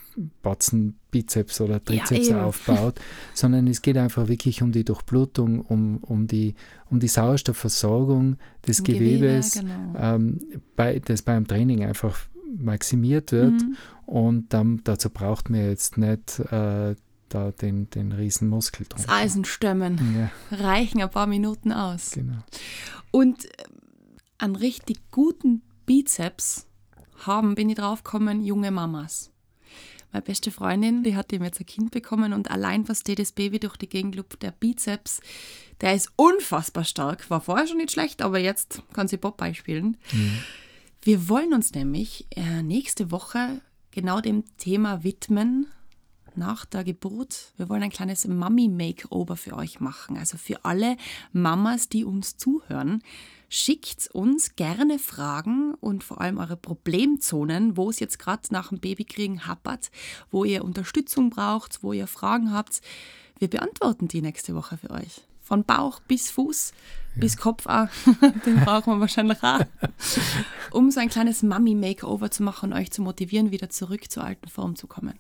Batzen 0.43 0.95
Bizeps 1.09 1.59
oder 1.59 1.83
Trizeps 1.83 2.29
ja, 2.29 2.43
aufbaut, 2.43 2.99
sondern 3.33 3.67
es 3.67 3.81
geht 3.81 3.97
einfach 3.97 4.27
wirklich 4.27 4.61
um 4.61 4.71
die 4.71 4.83
Durchblutung, 4.83 5.61
um, 5.61 5.97
um, 5.97 6.27
die, 6.27 6.55
um 6.89 6.99
die 6.99 7.07
Sauerstoffversorgung 7.07 8.37
des 8.65 8.79
um 8.79 8.85
Gewebes, 8.85 9.53
Gewebe, 9.53 9.73
genau. 9.73 10.15
ähm, 10.15 10.39
bei, 10.75 10.99
das 10.99 11.23
beim 11.23 11.47
Training 11.47 11.83
einfach 11.83 12.19
maximiert 12.57 13.31
wird. 13.31 13.53
Mhm. 13.53 13.75
Und 14.05 14.53
dann, 14.53 14.81
dazu 14.83 15.09
braucht 15.09 15.49
man 15.49 15.65
jetzt 15.65 15.97
nicht 15.97 16.39
äh, 16.51 16.95
da 17.29 17.51
den, 17.51 17.89
den 17.89 18.11
riesen 18.11 18.49
Muskel 18.49 18.85
drum. 18.87 19.03
Das 19.03 19.09
Eisenstemmen 19.09 20.29
ja. 20.51 20.57
reichen 20.57 21.01
ein 21.01 21.09
paar 21.09 21.27
Minuten 21.27 21.71
aus. 21.71 22.11
Genau. 22.11 22.43
Und 23.11 23.45
äh, 23.45 23.63
einen 24.41 24.55
richtig 24.55 24.99
guten 25.11 25.61
Bizeps 25.85 26.67
haben, 27.25 27.55
bin 27.55 27.69
ich 27.69 27.75
drauf 27.75 28.03
gekommen, 28.03 28.43
junge 28.43 28.71
Mamas. 28.71 29.31
Meine 30.11 30.23
beste 30.23 30.51
Freundin, 30.51 31.03
die 31.03 31.15
hat 31.15 31.31
ihm 31.31 31.43
jetzt 31.43 31.59
ein 31.59 31.65
Kind 31.65 31.91
bekommen 31.91 32.33
und 32.33 32.51
allein 32.51 32.89
was 32.89 33.03
das 33.03 33.31
Baby 33.31 33.59
durch 33.59 33.77
die 33.77 33.87
Gegend 33.87 34.15
lupft, 34.15 34.43
der 34.43 34.51
Bizeps, 34.51 35.21
der 35.79 35.95
ist 35.95 36.11
unfassbar 36.17 36.83
stark. 36.83 37.29
War 37.29 37.39
vorher 37.39 37.67
schon 37.67 37.77
nicht 37.77 37.91
schlecht, 37.91 38.21
aber 38.21 38.39
jetzt 38.39 38.83
kann 38.93 39.07
sie 39.07 39.17
Popeye 39.17 39.53
spielen. 39.53 39.97
Mhm. 40.11 40.39
Wir 41.01 41.29
wollen 41.29 41.53
uns 41.53 41.73
nämlich 41.73 42.27
äh, 42.35 42.61
nächste 42.61 43.09
Woche 43.09 43.61
genau 43.91 44.19
dem 44.19 44.43
Thema 44.57 45.03
widmen, 45.03 45.67
nach 46.35 46.65
der 46.65 46.83
Geburt. 46.83 47.53
Wir 47.57 47.69
wollen 47.69 47.83
ein 47.83 47.89
kleines 47.89 48.27
Mummy-Makeover 48.27 49.35
für 49.35 49.55
euch 49.55 49.79
machen. 49.79 50.17
Also 50.17 50.37
für 50.37 50.63
alle 50.65 50.97
Mamas, 51.33 51.89
die 51.89 52.05
uns 52.05 52.37
zuhören. 52.37 53.01
Schickt 53.53 54.07
uns 54.13 54.55
gerne 54.55 54.97
Fragen 54.97 55.73
und 55.81 56.05
vor 56.05 56.21
allem 56.21 56.37
eure 56.37 56.55
Problemzonen, 56.55 57.75
wo 57.75 57.89
es 57.89 57.99
jetzt 57.99 58.17
gerade 58.17 58.43
nach 58.49 58.69
dem 58.69 58.79
Babykriegen 58.79 59.45
happert, 59.45 59.91
wo 60.31 60.45
ihr 60.45 60.63
Unterstützung 60.63 61.31
braucht, 61.31 61.83
wo 61.83 61.91
ihr 61.91 62.07
Fragen 62.07 62.53
habt. 62.53 62.79
Wir 63.39 63.49
beantworten 63.49 64.07
die 64.07 64.21
nächste 64.21 64.55
Woche 64.55 64.77
für 64.77 64.91
euch. 64.91 65.19
Von 65.41 65.65
Bauch 65.65 65.99
bis 65.99 66.31
Fuß 66.31 66.71
ja. 67.15 67.19
bis 67.19 67.35
Kopf 67.35 67.65
auch. 67.65 67.89
Den 68.45 68.61
brauchen 68.63 68.93
wir 68.93 68.99
wahrscheinlich 69.01 69.43
auch. 69.43 69.59
Um 70.71 70.89
so 70.89 71.01
ein 71.01 71.09
kleines 71.09 71.43
Mummy-Makeover 71.43 72.31
zu 72.31 72.43
machen 72.43 72.71
und 72.71 72.77
euch 72.79 72.89
zu 72.91 73.01
motivieren, 73.01 73.51
wieder 73.51 73.69
zurück 73.69 74.09
zur 74.09 74.23
alten 74.23 74.47
Form 74.47 74.77
zu 74.77 74.87
kommen. 74.87 75.19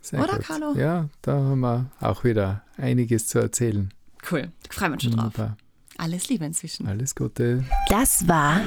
Sehr 0.00 0.22
Oder, 0.22 0.36
gut. 0.36 0.46
Carlo? 0.46 0.72
Ja, 0.76 1.08
da 1.20 1.32
haben 1.32 1.62
wir 1.62 1.90
auch 1.98 2.22
wieder 2.22 2.62
einiges 2.76 3.26
zu 3.26 3.40
erzählen. 3.40 3.92
Cool, 4.30 4.52
freuen 4.70 4.92
wir 4.92 4.94
uns 4.94 5.02
schon 5.02 5.12
Wunderbar. 5.14 5.48
drauf. 5.48 5.65
Alles 5.98 6.28
Liebe 6.28 6.44
inzwischen. 6.44 6.86
Alles 6.86 7.14
Gute. 7.14 7.64
Das 7.88 8.26
war 8.28 8.60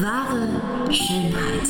wahre 0.00 0.92
Schönheit. 0.92 1.68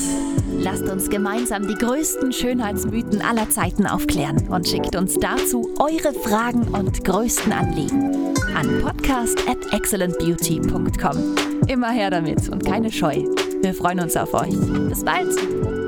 Lasst 0.59 0.85
uns 0.85 1.11
gemeinsam 1.11 1.67
die 1.67 1.75
größten 1.75 2.33
Schönheitsmythen 2.33 3.21
aller 3.23 3.51
Zeiten 3.51 3.87
aufklären 3.87 4.49
und 4.49 4.69
schickt 4.69 4.97
uns 4.97 5.19
dazu 5.19 5.75
eure 5.79 6.15
Fragen 6.15 6.69
und 6.69 7.05
größten 7.05 7.53
Anliegen 7.53 8.35
an 8.55 8.83
podcast 8.83 9.39
at 9.49 9.59
excellentbeauty.com. 9.73 11.35
Immer 11.67 11.91
her 11.91 12.11
damit 12.11 12.49
und 12.49 12.65
keine 12.65 12.91
Scheu. 12.91 13.25
Wir 13.63 13.75
freuen 13.75 14.01
uns 14.01 14.17
auf 14.17 14.33
euch. 14.35 14.55
Bis 14.89 15.05
bald. 15.05 15.84